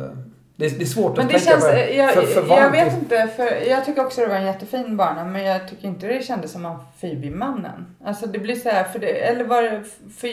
[0.65, 2.57] eh, det, är- det är svårt Men att det tänka känns, på jag, för, för
[2.57, 5.89] jag vet inte, för jag tycker också det var en jättefin bana men jag tycker
[5.89, 7.87] inte det kändes som amfibiemannen.
[8.05, 9.83] Alltså det blir så här, för det, eller var det,
[10.19, 10.31] för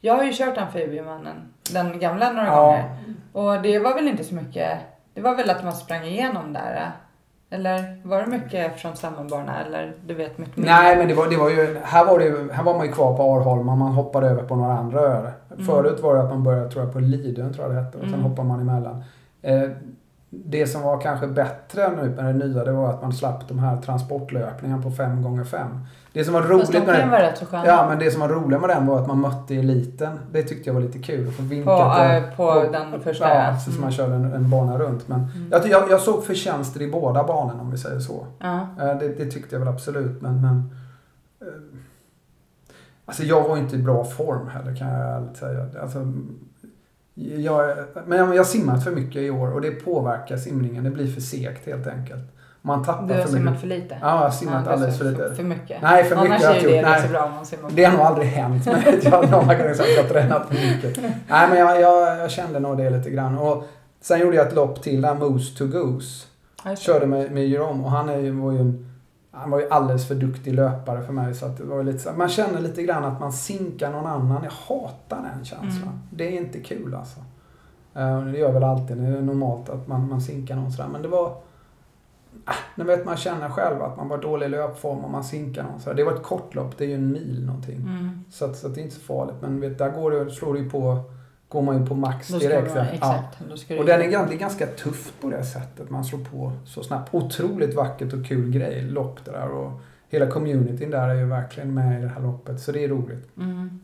[0.00, 1.36] jag har ju kört amfibiemannen,
[1.72, 2.84] den gamla några Ja, gånger.
[3.32, 4.78] Och det var väl inte så mycket,
[5.14, 6.90] det var väl att man sprang igenom där.
[7.50, 10.64] Eller var det mycket från samma bana eller du vet mycket mer?
[10.66, 12.92] Nej, men det var, det var ju, här, var det, ju- här var man ju
[12.92, 15.32] kvar på Arholma, man hoppade över på några andra öar.
[15.52, 15.66] Mm.
[15.66, 18.04] Förut var det att man började tror jag, på Lidön, tror jag det hette, och
[18.04, 18.22] sen Mm.
[18.30, 19.04] hoppade man emellan.
[19.42, 19.70] Eh,
[20.34, 23.58] det som var kanske bättre nu med det nya, det var att man slapp de
[23.58, 25.68] här transportlöpningarna på 5 gånger 5
[26.12, 27.66] Det som var roligt med den, så sköna.
[27.66, 30.18] Ja, men det som var roligt med den var att man mötte eliten.
[30.32, 31.28] Det tyckte jag var lite kul.
[31.28, 33.80] Att få vinka På, till- äh, på den första, Ja, Mm.
[33.80, 35.08] man körde en, en bana runt.
[35.08, 35.48] Men Mm.
[35.50, 38.26] jag, jag, jag såg förtjänster i båda banorna om vi säger så.
[38.38, 38.60] Ja.
[38.80, 40.40] Eh, Det, det tyckte jag väl absolut, men...
[40.40, 40.70] men
[41.40, 41.46] eh,
[43.04, 45.66] alltså jag var inte i bra form heller kan jag ärligt säga.
[45.82, 45.98] Alltså,
[47.14, 50.84] jag, men jag, har simmat för mycket i år och det påverkar simningen.
[50.84, 52.22] Det blir för segt helt enkelt.
[52.64, 53.60] Man tappar Du har för simmat mycket.
[53.60, 53.98] för lite?
[54.00, 55.34] Ja, jag har simmat Ja, alldeles för För, lite.
[55.34, 55.82] för mycket?
[55.82, 56.84] Nej, för mycket Annars har är jag det gjort.
[56.84, 56.94] Nej.
[56.94, 58.66] rätt så bra om man simmar för Det har nog aldrig hänt.
[58.66, 60.98] Men jag någon kan att jag har tränat för mycket.
[61.28, 63.38] Nej, men jag, jag, jag kände nog det lite grann.
[63.38, 63.64] Och
[64.00, 66.26] sen gjorde jag ett lopp till där, Moose to Goose.
[66.64, 66.78] Det.
[66.78, 68.91] Körde med, med Jerome och han är ju, var ju en,
[69.34, 71.34] han var ju alldeles för duktig löpare för mig.
[71.34, 74.44] Så att det var lite så, man känner lite grann att man sinkar någon annan.
[74.44, 75.82] Jag hatar den känslan.
[75.88, 75.98] Mm.
[76.10, 77.20] Det är inte kul alltså.
[77.94, 78.96] Eh, Det gör väl alltid.
[78.96, 80.88] Det är normalt att man, man sinkar någon sådär.
[80.92, 81.36] Men det var...
[82.44, 85.62] Ah, nu vet man känner själv att man var dålig i löpform och man sinkar
[85.62, 85.96] någon sådär.
[85.96, 86.78] Det var ett kort lopp.
[86.78, 87.76] Det är ju en mil någonting.
[87.76, 88.24] Mm.
[88.30, 89.36] Så, att, så att det är inte så farligt.
[89.40, 91.00] Men vet, där går det, slår det ju på,
[91.52, 92.74] går man ju på max Då direkt.
[92.74, 92.90] man, ja.
[92.92, 93.58] exakt.
[93.60, 95.90] Ska Och den är egentligen ganska tufft på det sättet.
[95.90, 97.14] Man slår på så snabbt.
[97.14, 99.48] Otroligt vackert och kul grej, lopp det där.
[99.48, 102.60] Och hela communityn där är ju verkligen med i det här loppet.
[102.60, 103.36] Så det är roligt.
[103.36, 103.80] Mm.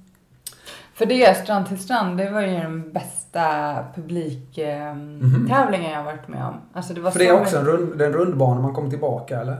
[0.94, 6.44] För det, Strand till strand, det var ju den bästa publiktävlingen jag har varit med
[6.44, 6.60] om.
[6.72, 7.12] Alltså det var Mhm.
[7.12, 9.56] För det är också en, rund, en rundbana man kommer tillbaka eller?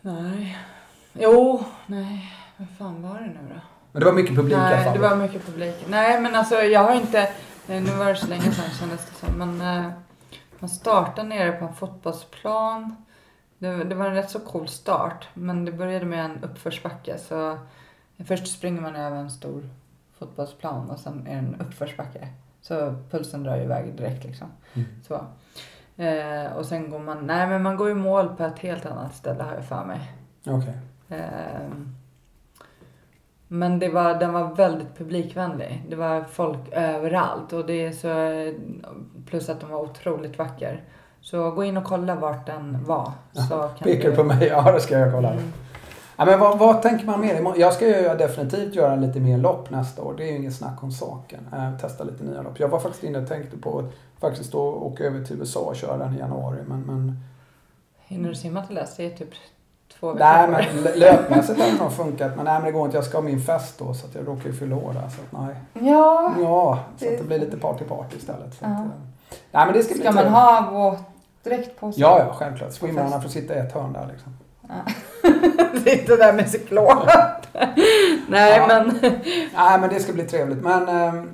[0.00, 0.58] Nej.
[1.12, 2.32] Jo, nej.
[2.56, 3.60] Vad fan var det nu då?
[3.94, 4.92] Men det var mycket publik i alla Nej, fall.
[4.94, 5.74] det var mycket publik.
[5.88, 7.20] Nej, men alltså jag har inte...
[7.68, 9.38] eh, Nu var det så länge sedan kändes det som.
[9.38, 9.90] Men eh,
[10.58, 12.96] man startade nere på en fotbollsplan.
[13.58, 15.28] Det, det var en rätt så cool start.
[15.34, 17.18] Men det började med en uppförsbacke.
[17.18, 17.58] Så
[18.26, 19.62] först springer man över en stor
[20.18, 22.28] fotbollsplan och sen är det en uppförsbacke.
[22.62, 24.46] Så pulsen drar iväg direkt liksom.
[24.74, 24.88] Mm.
[25.08, 25.14] Så.
[26.02, 27.26] Eh, och sen går man...
[27.26, 30.12] Nej, men man går i mål på ett helt annat ställe har jag för mig.
[30.46, 30.78] Okej.
[31.08, 31.94] Ehm,
[33.48, 35.84] Men det var, den var väldigt publikvänlig.
[35.88, 37.52] Det var folk överallt.
[37.52, 38.08] Och det så,
[39.26, 40.84] plus att den var otroligt vacker.
[41.20, 43.12] Så gå in och kolla vart den var.
[43.48, 44.46] Så Pekar du på mig?
[44.50, 45.30] Ja, det ska jag kolla.
[45.30, 45.52] Mm.
[46.16, 47.54] Ja, men vad, vad tänker man mer?
[47.56, 50.14] Jag ska ju definitivt göra lite mer lopp nästa år.
[50.16, 51.48] Det är ju inget snack om saken.
[51.52, 52.60] Eh, testa lite nya lopp.
[52.60, 55.76] Jag var faktiskt inne och tänkte på att faktiskt då åka över till USA och
[55.76, 56.58] köra den i januari.
[56.66, 57.20] Men, men
[58.06, 58.96] Hinner du simma till dess?
[58.96, 59.30] Det är typ
[60.04, 62.32] två veckor nej, men lö- löpmässigt har det nog funkat.
[62.36, 62.96] Men nej, men det går inte.
[62.96, 65.08] Jag ska ha min fest då så att jag råkar ju fylla år där.
[65.08, 65.88] Så att nej.
[65.92, 66.32] Ja.
[66.40, 68.54] Ja, så att det blir lite party-party istället.
[68.54, 68.76] Så att, Ja.
[68.78, 68.84] eh,
[69.52, 70.32] nej, men det ska, Ska man trevligt.
[70.32, 72.02] ha våtdräkt på sig?
[72.02, 72.72] Ja, ja, självklart.
[72.72, 74.36] Swimrarna får sitta i ett hörn där liksom.
[75.84, 76.96] Sitta där med cyklon.
[78.28, 78.66] Nej Ja.
[78.68, 78.98] men.
[79.56, 80.62] Nej, men det ska bli trevligt.
[80.64, 80.84] Men,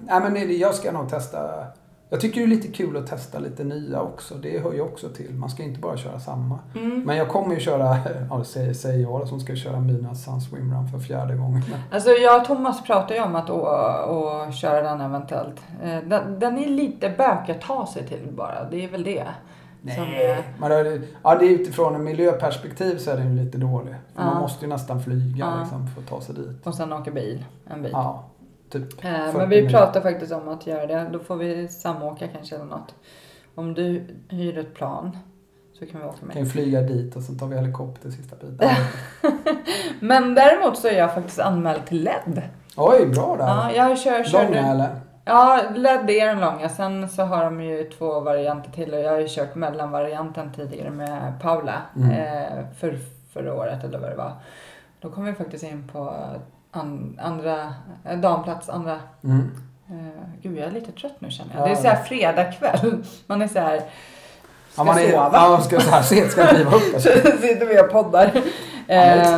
[0.06, 1.38] nej, men jag ska nog testa.
[2.12, 4.34] Jag tycker det är lite kul att testa lite nya också.
[4.34, 5.34] Det hör ju också till.
[5.34, 6.58] Man ska inte bara köra samma.
[6.76, 7.02] Mm.
[7.02, 7.96] Men jag kommer ju köra,
[8.30, 11.62] ja säger, säger jag som ska köra mina Sun Swimrun för fjärde gången.
[11.90, 13.60] Alltså jag och Thomas pratade ju om att å,
[14.08, 15.60] å, köra den eventuellt.
[15.82, 18.64] Eh, Den, den är lite bök att ta sig till bara.
[18.70, 19.24] Det är väl det.
[19.94, 23.58] Som är- men det, ja, det är utifrån en miljöperspektiv så är den ju lite
[23.58, 23.94] dålig.
[24.16, 24.24] Ja.
[24.24, 25.60] Man måste ju nästan flyga Ja.
[25.60, 26.66] liksom, för att ta sig dit.
[26.66, 27.44] Och sen åka bil.
[27.70, 27.90] En bil.
[27.94, 28.24] Ja,
[28.70, 29.04] typ.
[29.04, 31.08] Eh, 40 Men vi pratar faktiskt om att göra det.
[31.12, 32.94] Då får vi samåka kanske eller något.
[33.54, 35.16] Om du hyr ett plan
[35.78, 36.36] så kan vi åka Kan med.
[36.36, 38.68] ju flyga dit och sen tar vi helikopter sista biten.
[40.00, 42.42] Men däremot så är jag faktiskt anmäld till LED.
[42.76, 43.46] Oj, bra där.
[43.46, 44.46] Ja, jag kör, körde...
[44.46, 44.88] Långa eller?
[45.24, 46.68] Ja, LED är den långa.
[46.68, 50.90] Sen så har de ju två varianter till och jag har ju kört mellanvarianten tidigare
[50.90, 52.10] med Paula Mm.
[52.10, 52.98] eh, för,
[53.32, 54.32] förra året eller vad det var.
[55.00, 56.14] Då kom vi faktiskt in på
[56.70, 59.50] an, andra, eh, damplats, andra Mm.
[59.90, 59.96] Eh,
[60.42, 61.62] gud, jag är lite trött nu känner jag.
[61.62, 61.66] Ja.
[61.66, 63.02] Det är så här fredagkväll.
[63.26, 63.76] Man är så här...
[63.78, 63.86] Ska
[64.76, 65.30] Ja, man är, sova.
[65.32, 66.82] ja, man ska så här sent ska kliva upp.
[66.94, 67.08] Så
[67.40, 68.30] sitter vi och poddar.
[68.34, 68.42] Ja,
[68.86, 68.94] det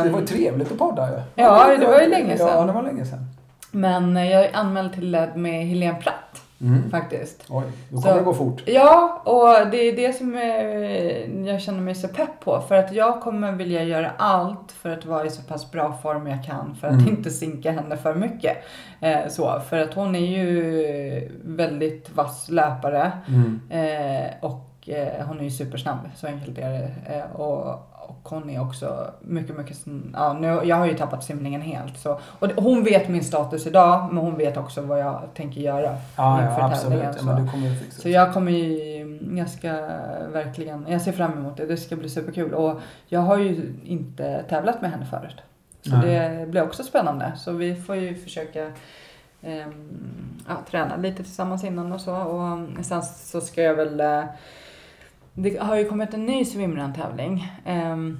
[0.07, 1.21] Eh, var ju trevligt att podda ju.
[1.35, 2.67] Ja, det var ju länge Ja, sedan.
[2.67, 3.25] det var länge sedan.
[3.71, 6.89] Men eh, jag är anmäld till LED med Helene Platt Mm.
[6.91, 7.45] faktiskt.
[7.49, 8.63] Oj, då Så- kommer det gå fort.
[8.65, 12.61] Ja, och det är det som eh, jag känner mig så pepp på.
[12.61, 16.27] För att jag kommer vilja göra allt för att vara i så pass bra form
[16.27, 17.07] jag kan för att Mm.
[17.09, 18.57] inte sinka henne för mycket.
[19.01, 23.59] Eh, så, för att hon är ju väldigt vass löpare Mm.
[23.69, 26.91] eh, och eh, hon är ju supersnabb, så enkelt är det.
[27.15, 27.67] Eh, och,
[28.09, 29.77] och hon är också mycket, mycket,
[30.13, 31.97] ja, nu, jag har ju tappat simningen helt.
[31.97, 35.97] Så, och hon vet min status idag, men hon vet också vad jag tänker göra
[36.17, 37.83] Ja, inför ja tävlingen, Ja, så.
[37.83, 39.71] fixa Så jag kommer ju, jag ska
[40.31, 41.65] verkligen, jag ser fram emot det.
[41.65, 42.53] Det ska bli superkul.
[42.53, 45.41] Och jag har ju inte tävlat med henne förut.
[45.81, 46.37] Så Nej.
[46.39, 47.31] det blir också spännande.
[47.37, 48.71] Så vi får ju försöka
[49.41, 49.89] ehm,
[50.47, 52.15] ja, träna lite tillsammans innan och så.
[52.15, 54.23] Och sen så ska jag väl, eh,
[55.33, 57.51] det har ju kommit en ny swimrun-tävling.
[57.67, 58.19] Um,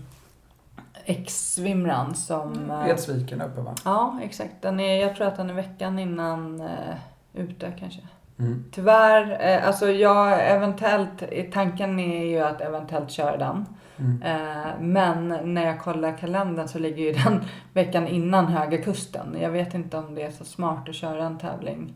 [1.05, 2.71] X-swimrun som...
[2.71, 3.75] eh, Edsviken uppe va?
[3.85, 4.61] Ja, exakt.
[4.61, 6.95] Den är, jag tror att den är veckan innan uh,
[7.33, 8.01] ute kanske.
[8.39, 8.63] Mm.
[8.71, 13.65] Tyvärr, eh, alltså jag eventuellt, tanken är ju att eventuellt köra den.
[13.99, 14.21] Mm.
[14.21, 17.43] Eh, men när jag kollar kalendern så ligger ju den
[17.73, 19.37] veckan innan Höga Kusten.
[19.41, 21.93] Jag vet inte om det är så smart att köra en tävling.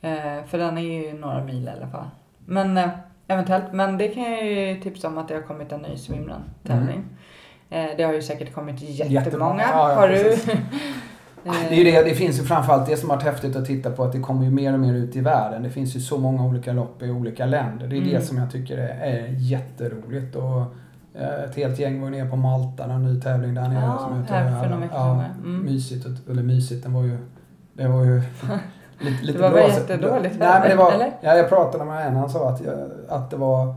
[0.00, 2.08] Eh, för den är ju några mil i alla fall.
[2.46, 2.90] Men eh,
[3.28, 7.04] eventuellt, men det kan jag ju tipsa om att det har kommit en ny swimrun-tävling.
[7.70, 9.20] Eh, det har ju säkert kommit jättemånga.
[9.24, 10.36] Jättemånga, ja, ja, har du?
[11.46, 13.66] Eh, Det, är ju det, det finns ju framförallt det som har varit häftigt att
[13.66, 15.62] titta på att det kommer ju mer och mer ut i världen.
[15.62, 17.86] Det finns ju så många olika lopp i olika länder.
[17.86, 18.22] Det är det Mm.
[18.22, 20.36] som jag tycker är, är jätteroligt.
[20.36, 20.60] Och,
[21.14, 23.84] eh, ett helt gäng var nere på Malta, en ny tävling där nere.
[23.84, 25.60] Ja, som här för några veckor ja, mm.
[25.64, 27.18] Mysigt, eller mysigt, den var ju...
[27.72, 28.22] Det var ju
[29.00, 31.12] lite, lite Det var väl jättedåligt Nej, men det var, eller?
[31.20, 32.74] ja, jag pratade med en, han sa att, jag,
[33.08, 33.74] att det var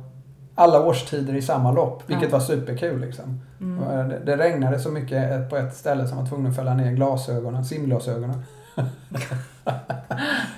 [0.55, 2.38] alla årstider i samma lopp, vilket Ja.
[2.38, 3.41] var superkul liksom.
[3.61, 3.84] Mm.
[3.84, 6.91] Och Det, det regnade så mycket på ett ställe som var tvungen att fälla ner
[6.91, 8.43] glasögonen, simglasögonen.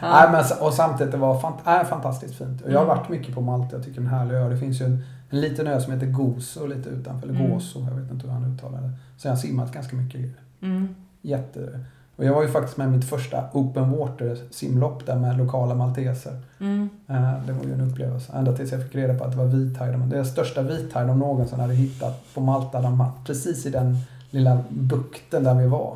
[0.01, 2.62] Nej, men, och samtidigt det var fant är fantastiskt fint.
[2.62, 2.97] Och jag har Mm.
[2.97, 4.49] varit mycket på Malta, jag tycker den är härlig ö.
[4.49, 7.51] Det finns ju en, en liten ö som heter Gozo lite utanför, eller Mm.
[7.51, 8.91] Gozo, jag vet inte hur han uttalar det.
[9.18, 10.22] Så jag har simmat ganska mycket.
[10.62, 10.95] Mm.
[11.22, 11.80] Jätte...
[12.20, 16.34] Och jag var ju faktiskt med mitt första open water simlopp där med lokala malteser.
[16.59, 16.89] Mm.
[17.07, 18.32] Eh, Det var ju en upplevelse.
[18.36, 19.97] Ända tills jag fick reda på att det var vithaj.
[20.07, 22.82] Det är största vithaj de någonsin hade hittat på Malta.
[22.82, 23.97] De, precis i den
[24.30, 25.95] lilla bukten där vi var.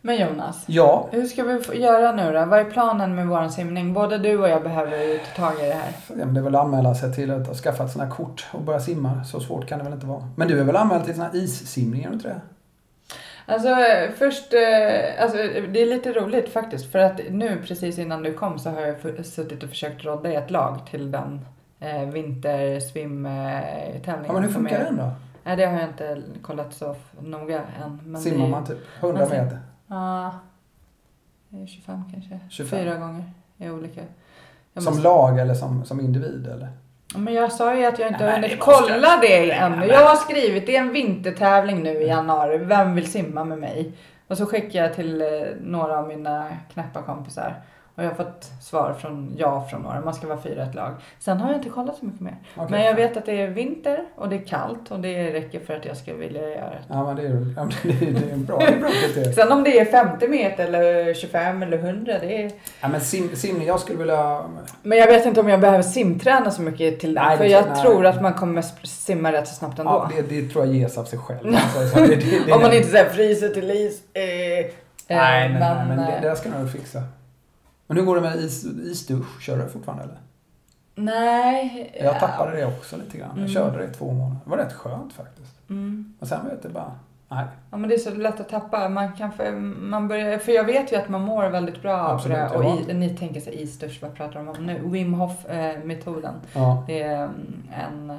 [0.00, 2.44] Men Jonas, Ja, hur ska vi göra nu då?
[2.44, 3.92] Vad är planen med våran simning?
[3.92, 5.92] Både du och jag behöver ju ta tag i det här.
[6.08, 8.62] ja, men det är väl att anmäla sig till att ha skaffat här kort och
[8.62, 9.24] börja simma.
[9.24, 10.28] Så svårt kan det väl inte vara.
[10.36, 12.40] Men du är väl anmäld till här issimningar, är du inte det?
[13.46, 13.68] Alltså
[14.16, 15.36] först, eh, alltså,
[15.72, 19.26] det är lite roligt faktiskt för att nu precis innan du kom så har jag
[19.26, 21.40] suttit och försökt rodda i ett lag till den
[21.80, 24.02] eh, vintersvimtävlingen.
[24.26, 25.10] Ja, men hur funkar den då?
[25.44, 28.00] Nej det har jag inte kollat så noga än.
[28.04, 29.58] Men Simmar man typ 100 man sim- meter?
[29.86, 30.34] Ja,
[31.48, 32.38] det är 25 kanske.
[32.50, 32.78] 25.
[32.78, 33.24] Fyra gånger
[33.56, 34.00] i olika.
[34.72, 36.68] Jag Som måste- lag eller som, som individ eller?
[37.16, 39.86] Men jag sa ju att jag inte har hunnit kolla det ännu.
[39.86, 42.58] Jag har skrivit, det är en vintertävling nu i januari.
[42.58, 43.92] Vem vill simma med mig?
[44.28, 45.28] Och så skickar jag till eh,
[45.60, 47.54] några av mina knäppa kompisar.
[47.94, 50.00] Och jag har fått svar från ja från några.
[50.00, 50.90] Man ska vara fyra ett lag.
[51.18, 52.36] Sen har jag inte kollat så mycket mer.
[52.56, 52.66] Okej.
[52.70, 55.74] Men jag vet att det är vinter och det är kallt och det räcker för
[55.76, 56.78] att jag ska vilja göra det.
[56.88, 59.32] Ja, men det är, ja, men det är, det är bra, det är bra kriterium.
[59.32, 62.50] Sen om det är 50 meter eller 25 eller 100, det är...
[62.80, 64.42] Ja, men sim, simning, jag skulle vilja...
[64.82, 67.22] Men jag vet inte om jag behöver simträna så mycket till det.
[67.22, 67.82] Nej, För det- jag nej.
[67.82, 69.90] tror att man kommer simma rätt så snabbt ändå.
[69.90, 71.54] Ja, det, det tror jag ges av sig själv.
[71.78, 74.00] Alltså, så Om man inte säger fryser till is.
[74.14, 77.02] Eh, Nej, eh, nej, nej, men det, eh, det ska nog fixa.
[77.92, 79.40] Men hur går det med is, isdusch?
[79.42, 80.18] Kör du det fortfarande eller?
[80.94, 81.98] Nej.
[82.04, 83.28] Jag tappade det också lite grann.
[83.30, 83.48] Jag Mm.
[83.48, 84.36] körde det i två månader.
[84.44, 85.70] Det var rätt skönt faktiskt.
[85.70, 86.14] Mm.
[86.20, 86.92] Och sen vet jag bara,
[87.28, 87.44] nej.
[87.70, 88.88] Ja men det är så lätt att tappa.
[88.88, 92.14] Man kan för, man börjar, för jag vet ju att man mår väldigt bra av
[92.14, 92.50] Absolut, det.
[92.54, 94.80] jag Och i, ni tänker här, isdusch, vad pratar de om nu?
[94.84, 95.78] Wim Hof eh.
[96.54, 96.84] Ja.
[96.86, 98.18] Det är mm, en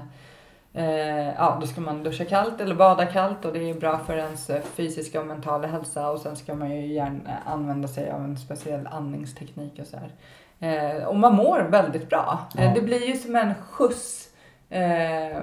[0.75, 4.17] Eh, ja, då ska man duscha kallt eller bada kallt och det är bra för
[4.17, 8.23] ens eh, fysiska och mentala hälsa och sen ska man ju gärna använda sig av
[8.23, 10.11] en speciell andningsteknik och så här.
[10.59, 12.39] Eh, och man mår väldigt bra.
[12.57, 12.71] Eh, Ja.
[12.75, 14.29] det blir ju som en skjuts
[14.69, 15.37] eh,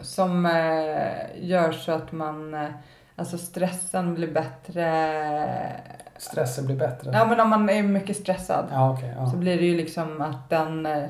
[0.00, 1.12] som eh,
[1.48, 2.68] gör så att man, eh,
[3.16, 4.86] alltså stressen blir bättre.
[6.18, 7.10] Stressen blir bättre.
[7.14, 9.38] Ja men om man är mycket stressad Ja, så ja.
[9.38, 11.04] blir det ju liksom att den eh,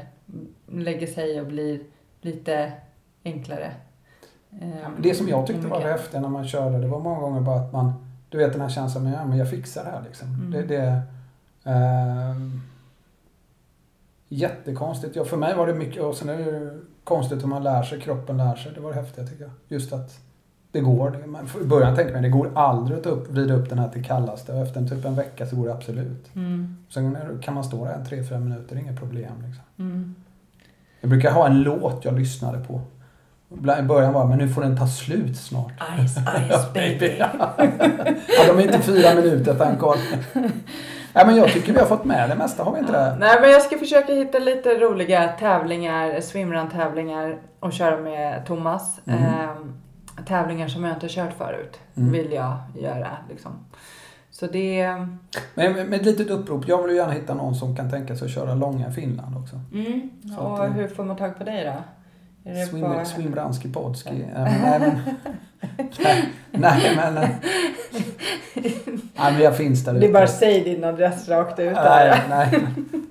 [0.72, 1.80] lägger sig och blir
[2.20, 2.72] lite
[3.24, 3.72] enklare.
[4.60, 4.68] Eh,
[4.98, 5.92] Det som jag tyckte var mycket.
[5.92, 7.92] häftigt när man körde, det var många gånger bara att man,
[8.28, 10.28] du vet den här känslan med, ja men jag fixar det här liksom.
[10.28, 10.50] Mm.
[10.50, 11.02] Det, det
[11.64, 12.60] ehm,
[14.28, 15.16] Jättekonstigt.
[15.16, 17.82] Ja, för mig var det mycket, och sen är det ju konstigt hur man lär
[17.82, 18.72] sig, kroppen lär sig.
[18.74, 19.52] Det var det häftiga tycker jag.
[19.68, 20.20] Just att
[20.72, 21.10] Det går.
[21.10, 23.88] Det- man I början tänkte man det går aldrig att upp, vrida upp den här
[23.88, 26.30] till kallaste och efter en typ en vecka så går det absolut.
[26.36, 26.76] Mm.
[26.90, 29.32] Sen kan man stå där en 3-4 minuter, det inget problem.
[29.46, 29.62] Liksom.
[29.78, 30.14] Mm.
[31.00, 32.80] Jag brukar ha en låt jag lyssnade på.
[33.78, 35.72] I början var men nu får den ta slut snart.
[36.06, 36.16] Ice,
[36.48, 37.16] ice baby.
[37.18, 37.54] ja,
[38.48, 39.98] de är inte fyra minuter, thank God.
[41.16, 43.16] Nej, men jag tycker vi har fått med det mesta, har vi inte det?
[43.20, 49.00] Nej men jag ska försöka hitta lite roliga tävlingar, swimrun-tävlingar och köra med Thomas.
[49.06, 49.24] Mm.
[49.24, 49.74] Ehm,
[50.26, 52.12] tävlingar som jag inte kört förut Mm.
[52.12, 53.52] vill jag göra liksom.
[54.30, 54.88] Så det...
[55.54, 58.24] Men med ett litet upprop, jag vill ju gärna hitta någon som kan tänka sig
[58.26, 59.60] att köra långa i Finland också.
[59.72, 60.10] Mm.
[60.38, 61.72] Och att, hur får man tag på dig då?
[62.44, 64.10] Är det Swim, bara- Swimranski Podski.
[64.10, 65.00] Nej, men,
[66.00, 67.14] nej, nej, men...
[69.14, 70.12] Nej, men jag finns där Det är ute.
[70.12, 72.48] bara säg din adress rakt ut Nej, nej,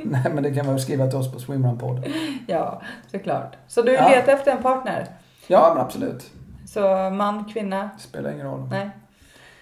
[0.03, 2.13] nej, men det kan man skriva till oss på Swimrun-podden.
[2.47, 2.81] Ja,
[3.11, 3.55] såklart.
[3.67, 4.09] Så du Ja.
[4.09, 5.07] letar efter en partner?
[5.47, 6.31] Ja, men absolut.
[6.67, 7.89] Så man, kvinna?
[7.99, 8.67] Spelar ingen roll.
[8.71, 8.89] Nej.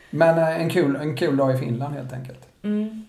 [0.09, 2.47] Men eh, en kul, en kul dag i Finland helt enkelt.
[2.63, 3.05] Mm.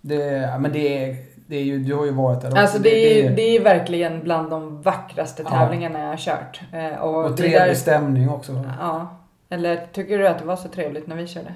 [0.00, 1.16] Det, men det är,
[1.46, 2.60] det är ju, du har ju varit där också.
[2.60, 5.50] Alltså det är, det är verkligen bland de vackraste Ja.
[5.50, 6.60] tävlingarna jag har kört.
[6.72, 8.64] Eh, Och, och trevlig där- stämning också.
[8.80, 9.06] Ja.
[9.50, 11.54] Eller tycker du att det var så trevligt när vi körde?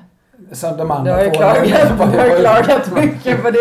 [0.53, 1.05] Södermalm.
[1.05, 3.59] Du har ju klagat, var- har klagat mycket på det.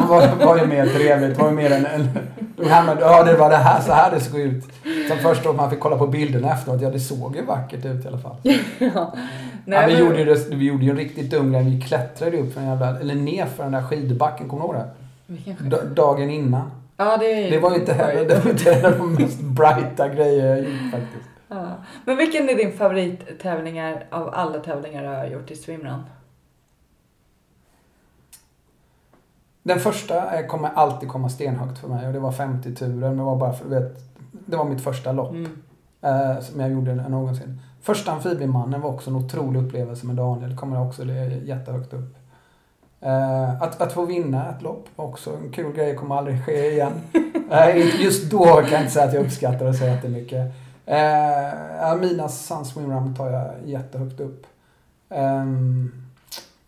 [0.00, 1.38] Det var, var ju mer trevligt.
[1.38, 2.08] Var ju mer en
[2.56, 4.64] de hamnade, ja, det var det här, så här det såg ut.
[5.08, 6.80] Sen först då man fick kolla på bilderna efteråt.
[6.82, 8.36] Ja, det såg ju vackert ut i alla fall.
[8.44, 8.56] ja.
[8.78, 9.12] Ja,
[9.64, 11.62] Nej, vi, men- gjorde ju, vi gjorde ju en riktigt dum grej.
[11.64, 14.48] Vi klättrade upp för en jävla, eller ner för den där skidbacken.
[14.48, 14.88] Kommer du ihåg det?
[15.94, 16.70] Dagen innan.
[16.96, 20.58] Ja, det, Det var inte heller det var inte heller de mest brighta grejer jag
[20.58, 21.28] gjort faktiskt.
[21.48, 21.68] Ja.
[22.04, 26.02] Men vilken är din favorittävlingar av alla tävlingar du har gjort i swimrun?
[29.62, 33.16] Den första kommer alltid komma stenhögt för mig och det var 50-turen.
[33.16, 33.98] Det var bara för, vet,
[34.46, 35.50] det var mitt första lopp Mm.
[36.02, 37.60] eh, som jag gjorde någonsin.
[37.82, 40.56] Första amfibiemannen var också en otrolig upplevelse med Daniel.
[40.56, 42.16] kommer också li- jättehögt upp.
[43.02, 45.96] Eh, att, att få vinna ett lopp också en kul grej.
[45.96, 46.92] kommer aldrig ske igen.
[47.74, 50.52] Inte- just då kan jag inte säga att jag uppskattar det så jättemycket.
[51.80, 54.46] Ja, mina Sun Swim Run tar jag jättehögt upp.
[55.10, 55.92] Ehm,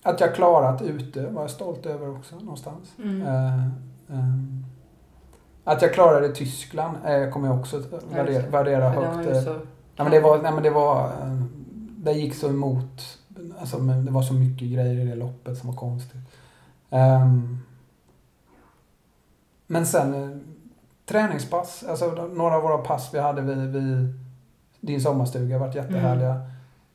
[0.03, 2.93] att jag klarat ute var jag stolt över också någonstans.
[2.99, 3.23] Mm.
[3.23, 3.65] Eh,
[4.11, 4.65] ehm,
[5.65, 7.83] att jag klarade Tyskland eh, kommer jag också
[8.51, 9.31] värdera, det var högt.
[9.31, 9.43] eh.
[9.43, 9.59] så...
[9.97, 11.11] Ja, men det var, nej, men det var,
[11.97, 13.19] det gick så emot,
[13.61, 16.21] alltså men det var så mycket grejer i det loppet som var konstigt.
[16.95, 17.59] Ehm,
[19.67, 20.37] men sen eh,
[21.07, 24.15] träningspass, alltså några av våra pass vi hade vid, vid
[24.81, 26.41] din sommarstuga varit jättehärliga.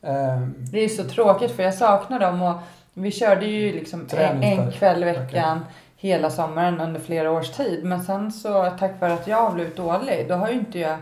[0.02, 2.56] Ehm, Det är så tråkigt för jag saknar dem och
[2.94, 5.60] vi körde ju liksom en, en kväll i veckan
[5.96, 7.84] hela sommaren under flera års tid.
[7.86, 10.98] Men sen så tack vare att jag har blivit dålig, då har ju inte jag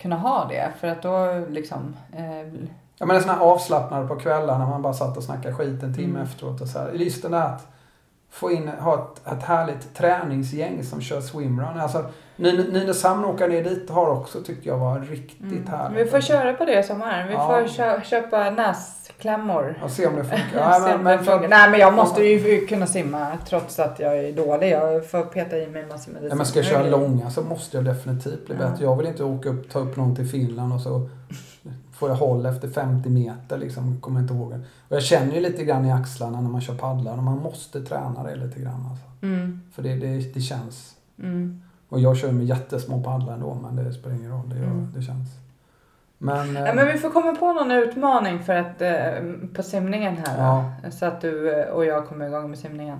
[0.00, 0.68] kunnat ha det.
[0.80, 1.96] För att då liksom...
[2.12, 2.52] Eh,
[2.98, 5.82] Ja men en sån här avslappnad på kvällarna när man bara satt och snackade skit
[5.82, 6.22] en timme Mm.
[6.22, 6.92] efteråt och så här.
[6.92, 7.66] Just den där att
[8.32, 11.80] få in, ha ett, ett härligt träningsgäng som kör swimrun.
[11.80, 12.04] Alltså
[12.36, 15.66] Nyn- Nynäshamn åka ner dit har också tyckte jag var riktigt mm.
[15.66, 16.06] härligt.
[16.06, 17.26] Vi får köra på det i sommar.
[17.28, 17.46] Vi Ja.
[17.48, 19.78] får kö- köpa näsklämmor.
[19.84, 20.44] Och se om det funkar.
[20.54, 21.38] Ja, men, det men funkar.
[21.40, 24.70] för, Nej men jag måste ju kunna simma trots att jag är dålig.
[24.72, 27.76] Jag får peta i mig massor med ja, men ska jag köra långa så måste
[27.76, 28.68] jag definitivt bli Ja.
[28.70, 28.84] bättre.
[28.84, 31.08] Jag vill inte åka upp, ta upp någon till Finland och så
[32.02, 34.00] får jag håll efter 50 meter liksom.
[34.00, 34.52] Kommer inte ihåg.
[34.88, 37.80] Och jag känner ju lite grann i axlarna när man kör paddlar och man måste
[37.82, 39.04] träna det lite grann alltså.
[39.26, 39.60] Mm.
[39.72, 40.94] För det, det, det känns.
[41.18, 41.62] Mm.
[41.88, 44.48] Och jag kör med jättesmå paddlar ändå, men det spelar ingen roll.
[44.48, 44.92] Det, gör, Mm.
[44.96, 45.28] det känns.
[46.18, 46.54] Men...
[46.54, 50.38] Ja, eh, men vi får komma på någon utmaning för att, eh, på simningen här.
[50.38, 50.90] Ja.
[50.90, 52.98] Så att du eh, och jag kommer igång med simningen.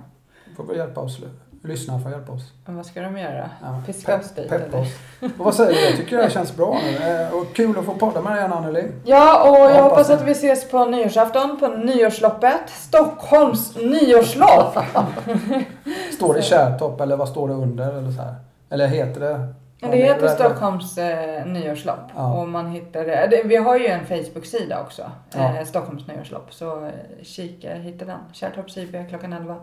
[0.55, 1.19] får väl hjälpa oss.
[1.65, 2.51] Lyssna får hjälpa oss.
[2.65, 3.49] Men vad ska de göra?
[3.61, 3.81] Ja.
[3.85, 4.87] Piska oss dit Peppa oss.
[5.21, 5.79] Och vad säger du?
[5.89, 7.11] Jag tycker det här känns bra nu.
[7.21, 8.91] Eh, Och kul att få podda med dig igen Anneli.
[9.05, 12.69] Ja, och jag Jag hoppas att vi ses på nyårsafton på nyårsloppet.
[12.69, 14.77] Stockholms nyårslopp!
[16.15, 17.93] Står det Kärrtorp eller vad står det under?
[17.93, 18.35] Eller, så här?
[18.69, 19.53] eller heter det?
[19.91, 21.99] Det heter Stockholms eh, nyårslopp.
[22.15, 22.33] Ja.
[22.33, 23.41] Och man hittar det.
[23.45, 25.11] Vi har ju en Facebook-sida också.
[25.35, 25.57] Ja.
[25.57, 26.53] Eh, Stockholms nyårslopp.
[26.53, 26.91] Så eh,
[27.23, 28.19] kika, hitta den.
[28.33, 29.55] Kärrtorps IP klockan 11.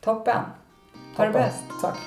[0.00, 0.36] Toppen!
[1.16, 1.62] Ha det bäst.
[1.80, 1.98] Tack.